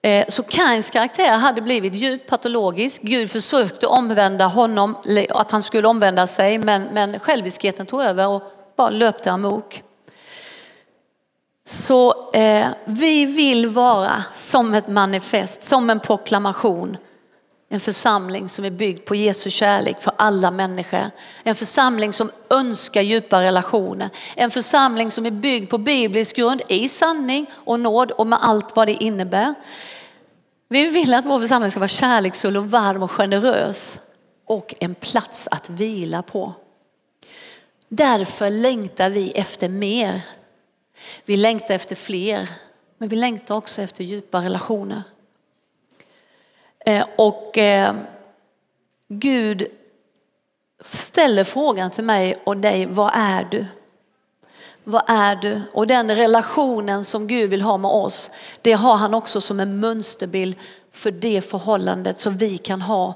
Eh, 0.02 0.24
så 0.28 0.42
Kains 0.42 0.90
karaktär 0.90 1.36
hade 1.36 1.60
blivit 1.60 1.94
djupt 1.94 2.30
patologisk. 2.30 3.02
Gud 3.02 3.30
försökte 3.30 3.86
omvända 3.86 4.46
honom, 4.46 4.96
att 5.30 5.50
han 5.50 5.62
skulle 5.62 5.88
omvända 5.88 6.26
sig, 6.26 6.58
men, 6.58 6.82
men 6.82 7.18
själviskheten 7.18 7.86
tog 7.86 8.02
över 8.02 8.26
och 8.26 8.42
bara 8.76 8.90
löpte 8.90 9.30
amok. 9.30 9.82
Så 11.66 12.30
eh, 12.32 12.68
vi 12.84 13.26
vill 13.26 13.66
vara 13.66 14.24
som 14.34 14.74
ett 14.74 14.88
manifest, 14.88 15.62
som 15.62 15.90
en 15.90 16.00
proklamation. 16.00 16.96
En 17.68 17.80
församling 17.80 18.48
som 18.48 18.64
är 18.64 18.70
byggd 18.70 19.04
på 19.04 19.14
Jesu 19.14 19.50
kärlek 19.50 20.00
för 20.00 20.12
alla 20.16 20.50
människor. 20.50 21.10
En 21.42 21.54
församling 21.54 22.12
som 22.12 22.30
önskar 22.50 23.02
djupa 23.02 23.42
relationer. 23.42 24.10
En 24.36 24.50
församling 24.50 25.10
som 25.10 25.26
är 25.26 25.30
byggd 25.30 25.70
på 25.70 25.78
biblisk 25.78 26.36
grund 26.36 26.62
i 26.68 26.88
sanning 26.88 27.46
och 27.54 27.80
nåd 27.80 28.10
och 28.10 28.26
med 28.26 28.38
allt 28.42 28.76
vad 28.76 28.88
det 28.88 29.04
innebär. 29.04 29.54
Vi 30.68 30.86
vill 30.86 31.14
att 31.14 31.24
vår 31.24 31.40
församling 31.40 31.70
ska 31.70 31.80
vara 31.80 31.88
kärleksfull 31.88 32.56
och 32.56 32.70
varm 32.70 33.02
och 33.02 33.10
generös 33.10 34.00
och 34.46 34.74
en 34.80 34.94
plats 34.94 35.48
att 35.50 35.70
vila 35.70 36.22
på. 36.22 36.52
Därför 37.88 38.50
längtar 38.50 39.10
vi 39.10 39.30
efter 39.30 39.68
mer 39.68 40.22
vi 41.24 41.36
längtar 41.36 41.74
efter 41.74 41.96
fler, 41.96 42.50
men 42.98 43.08
vi 43.08 43.16
längtar 43.16 43.54
också 43.54 43.82
efter 43.82 44.04
djupa 44.04 44.42
relationer. 44.42 45.02
Eh, 46.86 47.06
och 47.16 47.58
eh, 47.58 47.94
Gud 49.08 49.66
ställer 50.84 51.44
frågan 51.44 51.90
till 51.90 52.04
mig 52.04 52.42
och 52.44 52.56
dig, 52.56 52.86
vad 52.86 53.10
är 53.14 53.44
du? 53.50 53.66
Vad 54.84 55.02
är 55.06 55.36
du? 55.36 55.62
Och 55.72 55.86
den 55.86 56.14
relationen 56.14 57.04
som 57.04 57.26
Gud 57.26 57.50
vill 57.50 57.62
ha 57.62 57.76
med 57.76 57.90
oss, 57.90 58.30
det 58.62 58.72
har 58.72 58.96
han 58.96 59.14
också 59.14 59.40
som 59.40 59.60
en 59.60 59.80
mönsterbild 59.80 60.56
för 60.90 61.10
det 61.10 61.42
förhållandet 61.42 62.18
som 62.18 62.36
vi 62.36 62.58
kan 62.58 62.82
ha 62.82 63.14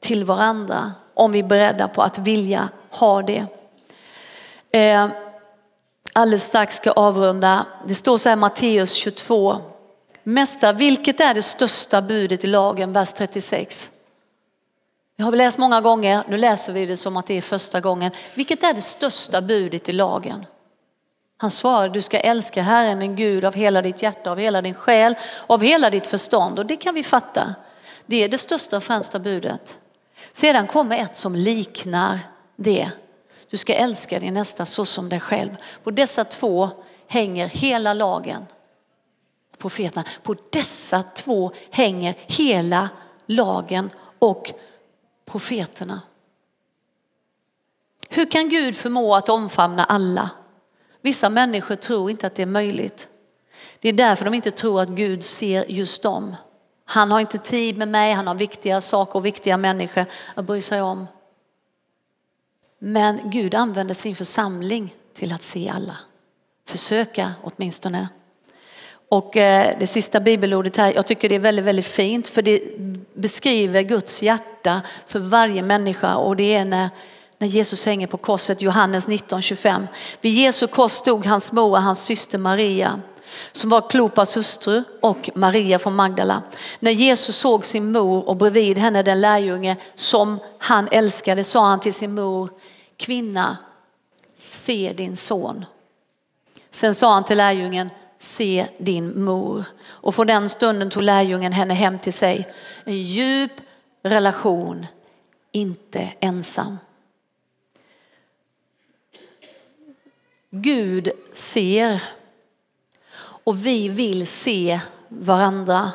till 0.00 0.24
varandra 0.24 0.92
om 1.14 1.32
vi 1.32 1.38
är 1.38 1.44
beredda 1.44 1.88
på 1.88 2.02
att 2.02 2.18
vilja 2.18 2.68
ha 2.90 3.22
det. 3.22 3.46
Eh, 4.70 5.08
alldeles 6.12 6.44
strax 6.44 6.76
ska 6.76 6.90
avrunda. 6.92 7.66
Det 7.86 7.94
står 7.94 8.18
så 8.18 8.28
här 8.28 8.36
Matteus 8.36 8.94
22. 8.94 9.56
Mästare, 10.22 10.72
vilket 10.72 11.20
är 11.20 11.34
det 11.34 11.42
största 11.42 12.02
budet 12.02 12.44
i 12.44 12.46
lagen? 12.46 12.92
Vers 12.92 13.12
36. 13.12 13.90
Det 15.16 15.22
har 15.22 15.30
vi 15.30 15.38
läst 15.38 15.58
många 15.58 15.80
gånger, 15.80 16.24
nu 16.28 16.36
läser 16.36 16.72
vi 16.72 16.86
det 16.86 16.96
som 16.96 17.16
att 17.16 17.26
det 17.26 17.34
är 17.34 17.40
första 17.40 17.80
gången. 17.80 18.12
Vilket 18.34 18.62
är 18.62 18.74
det 18.74 18.80
största 18.80 19.40
budet 19.40 19.88
i 19.88 19.92
lagen? 19.92 20.46
Han 21.36 21.50
svarar, 21.50 21.88
du 21.88 22.02
ska 22.02 22.18
älska 22.18 22.62
Herren 22.62 23.00
din 23.00 23.16
Gud 23.16 23.44
av 23.44 23.54
hela 23.54 23.82
ditt 23.82 24.02
hjärta, 24.02 24.30
av 24.30 24.38
hela 24.38 24.62
din 24.62 24.74
själ, 24.74 25.14
av 25.46 25.62
hela 25.62 25.90
ditt 25.90 26.06
förstånd. 26.06 26.58
Och 26.58 26.66
det 26.66 26.76
kan 26.76 26.94
vi 26.94 27.02
fatta. 27.02 27.54
Det 28.06 28.24
är 28.24 28.28
det 28.28 28.38
största 28.38 28.76
och 28.76 28.82
främsta 28.82 29.18
budet. 29.18 29.78
Sedan 30.32 30.66
kommer 30.66 30.98
ett 30.98 31.16
som 31.16 31.34
liknar 31.34 32.18
det. 32.56 32.90
Du 33.50 33.56
ska 33.56 33.74
älska 33.74 34.18
din 34.18 34.34
nästa 34.34 34.66
så 34.66 34.84
som 34.84 35.08
dig 35.08 35.20
själv. 35.20 35.56
På 35.82 35.90
dessa 35.90 36.24
två 36.24 36.70
hänger 37.08 37.46
hela 37.46 37.94
lagen. 37.94 38.46
Profeterna. 39.58 40.04
På 40.22 40.34
dessa 40.50 41.02
två 41.02 41.52
hänger 41.70 42.14
hela 42.26 42.88
lagen 43.26 43.90
och 44.18 44.52
profeterna. 45.24 46.00
Hur 48.08 48.30
kan 48.30 48.48
Gud 48.48 48.76
förmå 48.76 49.14
att 49.14 49.28
omfamna 49.28 49.84
alla? 49.84 50.30
Vissa 51.00 51.28
människor 51.28 51.76
tror 51.76 52.10
inte 52.10 52.26
att 52.26 52.34
det 52.34 52.42
är 52.42 52.46
möjligt. 52.46 53.08
Det 53.80 53.88
är 53.88 53.92
därför 53.92 54.24
de 54.24 54.34
inte 54.34 54.50
tror 54.50 54.80
att 54.80 54.88
Gud 54.88 55.24
ser 55.24 55.64
just 55.70 56.02
dem. 56.02 56.36
Han 56.84 57.10
har 57.10 57.20
inte 57.20 57.38
tid 57.38 57.78
med 57.78 57.88
mig, 57.88 58.12
han 58.12 58.26
har 58.26 58.34
viktiga 58.34 58.80
saker 58.80 59.16
och 59.16 59.26
viktiga 59.26 59.56
människor 59.56 60.06
att 60.34 60.44
bry 60.44 60.60
sig 60.60 60.82
om. 60.82 61.06
Men 62.82 63.20
Gud 63.24 63.54
använder 63.54 63.94
sin 63.94 64.16
församling 64.16 64.94
till 65.14 65.32
att 65.32 65.42
se 65.42 65.68
alla. 65.68 65.96
Försöka 66.68 67.32
åtminstone. 67.42 68.08
Och 69.08 69.36
eh, 69.36 69.74
det 69.78 69.86
sista 69.86 70.20
bibelordet 70.20 70.76
här, 70.76 70.92
jag 70.94 71.06
tycker 71.06 71.28
det 71.28 71.34
är 71.34 71.38
väldigt, 71.38 71.64
väldigt 71.64 71.86
fint 71.86 72.28
för 72.28 72.42
det 72.42 72.60
beskriver 73.14 73.82
Guds 73.82 74.22
hjärta 74.22 74.82
för 75.06 75.18
varje 75.18 75.62
människa 75.62 76.16
och 76.16 76.36
det 76.36 76.54
är 76.54 76.64
när, 76.64 76.90
när 77.38 77.48
Jesus 77.48 77.86
hänger 77.86 78.06
på 78.06 78.16
korset, 78.16 78.62
Johannes 78.62 79.08
19.25. 79.08 79.86
Vid 80.20 80.32
Jesu 80.32 80.66
kors 80.66 80.92
stod 80.92 81.26
hans 81.26 81.52
mor 81.52 81.70
och 81.70 81.82
hans 81.82 82.04
syster 82.04 82.38
Maria 82.38 83.00
som 83.52 83.70
var 83.70 83.90
Klopas 83.90 84.36
hustru 84.36 84.82
och 85.00 85.30
Maria 85.34 85.78
från 85.78 85.94
Magdala. 85.94 86.42
När 86.80 86.90
Jesus 86.90 87.36
såg 87.36 87.64
sin 87.64 87.92
mor 87.92 88.28
och 88.28 88.36
bredvid 88.36 88.78
henne 88.78 89.02
den 89.02 89.20
lärjunge 89.20 89.76
som 89.94 90.38
han 90.58 90.88
älskade 90.90 91.44
sa 91.44 91.66
han 91.66 91.80
till 91.80 91.94
sin 91.94 92.14
mor, 92.14 92.50
kvinna, 93.00 93.56
se 94.36 94.92
din 94.96 95.16
son. 95.16 95.64
Sen 96.70 96.94
sa 96.94 97.14
han 97.14 97.24
till 97.24 97.36
lärjungen, 97.36 97.90
se 98.18 98.66
din 98.78 99.24
mor. 99.24 99.64
Och 99.82 100.14
från 100.14 100.26
den 100.26 100.48
stunden 100.48 100.90
tog 100.90 101.02
lärjungen 101.02 101.52
henne 101.52 101.74
hem 101.74 101.98
till 101.98 102.12
sig. 102.12 102.54
En 102.84 103.02
djup 103.02 103.52
relation, 104.02 104.86
inte 105.52 106.12
ensam. 106.20 106.78
Gud 110.50 111.10
ser 111.32 112.02
och 113.18 113.66
vi 113.66 113.88
vill 113.88 114.26
se 114.26 114.80
varandra 115.08 115.92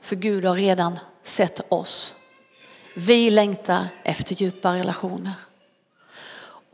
för 0.00 0.16
Gud 0.16 0.44
har 0.44 0.56
redan 0.56 0.98
sett 1.22 1.72
oss. 1.72 2.14
Vi 2.96 3.30
längtar 3.30 3.88
efter 4.04 4.34
djupa 4.34 4.74
relationer. 4.74 5.32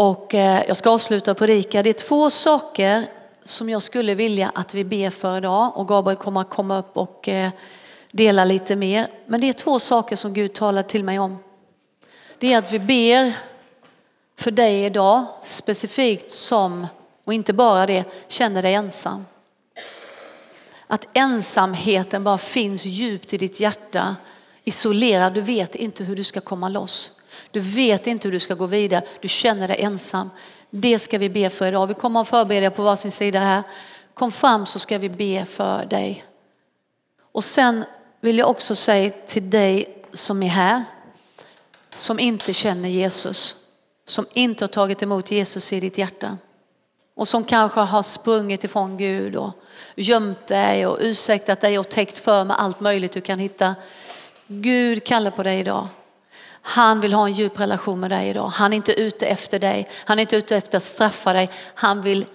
Och 0.01 0.34
eh, 0.34 0.64
jag 0.68 0.76
ska 0.76 0.90
avsluta 0.90 1.34
predika. 1.34 1.82
Det 1.82 1.90
är 1.90 1.94
två 1.94 2.30
saker 2.30 3.07
som 3.44 3.68
jag 3.68 3.82
skulle 3.82 4.14
vilja 4.14 4.53
att 4.55 4.74
vi 4.74 4.84
ber 4.84 5.11
för 5.11 5.38
idag 5.38 5.72
och 5.76 5.88
Gabriel 5.88 6.16
kommer 6.16 6.40
att 6.40 6.51
komma 6.51 6.78
upp 6.78 6.96
och 6.96 7.28
eh, 7.28 7.51
dela 8.12 8.44
lite 8.44 8.76
mer. 8.76 9.11
Men 9.26 9.40
det 9.40 9.49
är 9.49 9.53
två 9.53 9.78
saker 9.78 10.16
som 10.16 10.34
Gud 10.34 10.53
talar 10.53 10.82
till 10.82 11.05
mig 11.05 11.18
om. 11.18 11.38
Det 12.38 12.53
är 12.53 12.59
att 12.59 12.72
vi 12.72 12.78
ber 12.78 13.32
för 14.36 14.51
dig 14.51 14.84
idag 14.84 15.24
specifikt 15.42 16.30
som, 16.30 16.86
och 17.24 17.34
inte 17.34 17.53
bara 17.53 17.86
det, 17.86 18.05
känner 18.28 18.62
dig 18.62 18.74
ensam. 18.74 19.24
Att 20.86 21.07
ensamheten 21.12 22.24
bara 22.24 22.38
finns 22.38 22.84
djupt 22.86 23.32
i 23.32 23.36
ditt 23.36 23.61
hjärta, 23.61 24.16
isolerad, 24.64 25.34
du 25.34 25.40
vet 25.40 25.74
inte 25.74 26.05
hur 26.05 26.16
du 26.16 26.24
ska 26.24 26.40
komma 26.40 26.68
loss. 26.68 27.17
Du 27.51 27.61
vet 27.61 28.07
inte 28.07 28.28
hur 28.28 28.32
du 28.32 28.40
ska 28.40 28.55
gå 28.55 28.66
vidare, 28.66 29.03
du 29.20 29.28
känner 29.28 29.68
dig 29.68 29.80
ensam. 29.80 30.30
Det 30.70 30.99
ska 30.99 31.18
vi 31.18 31.28
be 31.28 31.51
för 31.51 31.66
idag. 31.66 31.86
Vi 31.86 31.94
kommer 31.94 32.20
att 32.20 32.28
förbereda 32.28 32.70
på 32.70 32.82
varsin 32.82 33.12
sida 33.12 33.40
här. 33.40 33.62
Kom 34.14 34.32
fram 34.32 34.66
så 34.66 34.78
ska 34.78 34.99
vi 34.99 35.09
be 35.09 35.44
för 35.44 35.84
dig. 35.84 36.24
Och 37.32 37.44
sen 37.44 37.84
vill 38.20 38.38
jag 38.38 38.51
också 38.51 38.74
säga 38.74 39.11
till 39.26 39.51
dig 39.51 40.05
som 40.12 40.42
är 40.42 40.49
här, 40.49 40.84
som 41.94 42.18
inte 42.18 42.53
känner 42.53 42.88
Jesus, 42.88 43.57
som 44.05 44.26
inte 44.34 44.64
har 44.64 44.68
tagit 44.68 45.03
emot 45.03 45.30
Jesus 45.30 45.72
i 45.72 45.80
ditt 45.80 45.99
hjärta 45.99 46.38
och 47.18 47.28
som 47.28 47.44
kanske 47.44 47.80
har 47.80 48.03
sprungit 48.03 48.64
ifrån 48.64 48.96
Gud 48.96 49.36
och 49.36 49.53
gömt 49.96 50.46
dig 50.46 50.86
och 50.86 50.99
ursäktat 51.01 51.61
dig 51.61 51.78
och 51.78 51.88
täckt 51.88 52.18
för 52.18 52.44
med 52.44 52.61
allt 52.61 52.80
möjligt 52.80 53.12
du 53.12 53.20
kan 53.20 53.38
hitta. 53.38 53.74
Gud 54.46 55.05
kallar 55.05 55.30
på 55.30 55.42
dig 55.42 55.61
idag. 55.61 55.88
Han 56.68 57.00
vill 57.00 57.12
ha 57.12 57.26
en 57.26 57.32
djup 57.32 57.60
relation 57.60 58.00
med 58.00 58.10
dig 58.10 58.28
idag. 58.28 58.48
Han 58.48 58.72
är 58.72 58.76
inte 58.76 59.00
ute 59.00 59.26
efter 59.26 59.58
dig. 59.58 59.88
Han 59.94 60.18
är 60.18 60.20
inte 60.20 60.36
ute 60.36 60.56
efter 60.56 60.76
att 60.76 60.82
straffa 60.82 61.32
dig. 61.32 61.50
Han 61.74 62.02
vill 62.02 62.26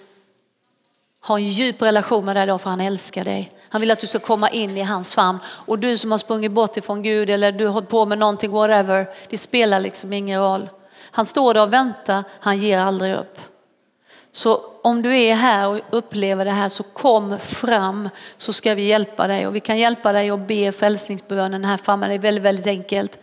ha 1.23 1.38
en 1.38 1.45
djup 1.45 1.81
relation 1.81 2.25
med 2.25 2.36
dig 2.36 2.43
idag 2.43 2.61
för 2.61 2.69
han 2.69 2.81
älskar 2.81 3.23
dig. 3.23 3.51
Han 3.69 3.81
vill 3.81 3.91
att 3.91 3.99
du 3.99 4.07
ska 4.07 4.19
komma 4.19 4.49
in 4.49 4.77
i 4.77 4.81
hans 4.81 5.15
famn. 5.15 5.39
Och 5.45 5.79
du 5.79 5.97
som 5.97 6.11
har 6.11 6.17
sprungit 6.17 6.51
bort 6.51 6.77
ifrån 6.77 7.03
Gud 7.03 7.29
eller 7.29 7.51
du 7.51 7.65
har 7.65 7.73
hållit 7.73 7.89
på 7.89 8.05
med 8.05 8.17
någonting, 8.17 8.51
whatever, 8.51 9.07
det 9.29 9.38
spelar 9.38 9.79
liksom 9.79 10.13
ingen 10.13 10.41
roll. 10.41 10.69
Han 11.11 11.25
står 11.25 11.53
där 11.53 11.61
och 11.61 11.73
väntar, 11.73 12.23
han 12.39 12.57
ger 12.57 12.79
aldrig 12.79 13.15
upp. 13.15 13.39
Så 14.31 14.61
om 14.81 15.01
du 15.01 15.17
är 15.17 15.36
här 15.36 15.67
och 15.67 15.79
upplever 15.89 16.45
det 16.45 16.51
här 16.51 16.69
så 16.69 16.84
kom 16.84 17.39
fram 17.39 18.09
så 18.38 18.53
ska 18.53 18.75
vi 18.75 18.84
hjälpa 18.84 19.27
dig. 19.27 19.47
Och 19.47 19.55
vi 19.55 19.59
kan 19.59 19.77
hjälpa 19.77 20.11
dig 20.11 20.29
att 20.29 20.47
be 20.47 20.71
frälsningsbönen 20.71 21.65
här 21.65 21.77
framme, 21.77 22.07
det 22.07 22.13
är 22.13 22.19
väldigt, 22.19 22.43
väldigt 22.43 22.67
enkelt. 22.67 23.19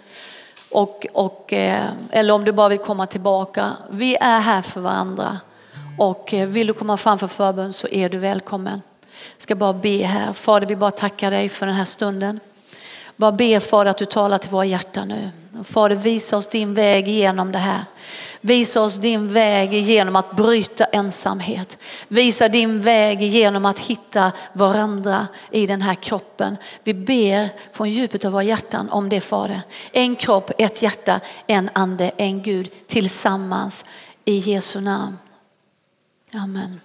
Och, 0.70 1.06
och, 1.12 1.52
eh, 1.52 1.90
eller 2.10 2.34
om 2.34 2.44
du 2.44 2.52
bara 2.52 2.68
vill 2.68 2.78
komma 2.78 3.06
tillbaka. 3.06 3.72
Vi 3.90 4.16
är 4.20 4.40
här 4.40 4.62
för 4.62 4.80
varandra. 4.80 5.38
Och 5.98 6.34
eh, 6.34 6.48
vill 6.48 6.66
du 6.66 6.72
komma 6.72 6.96
fram 6.96 7.18
för 7.18 7.26
förbön 7.26 7.72
så 7.72 7.88
är 7.88 8.08
du 8.08 8.18
välkommen. 8.18 8.82
Jag 9.10 9.42
ska 9.42 9.54
bara 9.54 9.72
be 9.72 10.04
här. 10.04 10.32
Fader, 10.32 10.66
vi 10.66 10.76
bara 10.76 10.90
tackar 10.90 11.30
dig 11.30 11.48
för 11.48 11.66
den 11.66 11.74
här 11.74 11.84
stunden. 11.84 12.40
Bara 13.16 13.32
be 13.32 13.60
Fader 13.60 13.90
att 13.90 13.98
du 13.98 14.04
talar 14.04 14.38
till 14.38 14.50
våra 14.50 14.64
hjärtan 14.64 15.08
nu. 15.08 15.30
Fader, 15.64 15.96
visa 15.96 16.36
oss 16.36 16.48
din 16.48 16.74
väg 16.74 17.08
igenom 17.08 17.52
det 17.52 17.58
här. 17.58 17.84
Visa 18.40 18.82
oss 18.82 18.96
din 18.96 19.32
väg 19.32 19.74
genom 19.74 20.16
att 20.16 20.36
bryta 20.36 20.84
ensamhet. 20.84 21.78
Visa 22.08 22.48
din 22.48 22.80
väg 22.80 23.22
genom 23.22 23.64
att 23.64 23.78
hitta 23.78 24.32
varandra 24.52 25.28
i 25.50 25.66
den 25.66 25.82
här 25.82 25.94
kroppen. 25.94 26.56
Vi 26.84 26.94
ber 26.94 27.48
från 27.72 27.90
djupet 27.90 28.24
av 28.24 28.32
våra 28.32 28.42
hjärtan 28.42 28.90
om 28.90 29.08
det 29.08 29.20
Fader. 29.20 29.60
En 29.92 30.16
kropp, 30.16 30.50
ett 30.58 30.82
hjärta, 30.82 31.20
en 31.46 31.70
ande, 31.72 32.10
en 32.16 32.42
Gud 32.42 32.70
tillsammans 32.86 33.84
i 34.24 34.38
Jesu 34.38 34.80
namn. 34.80 35.18
Amen. 36.34 36.80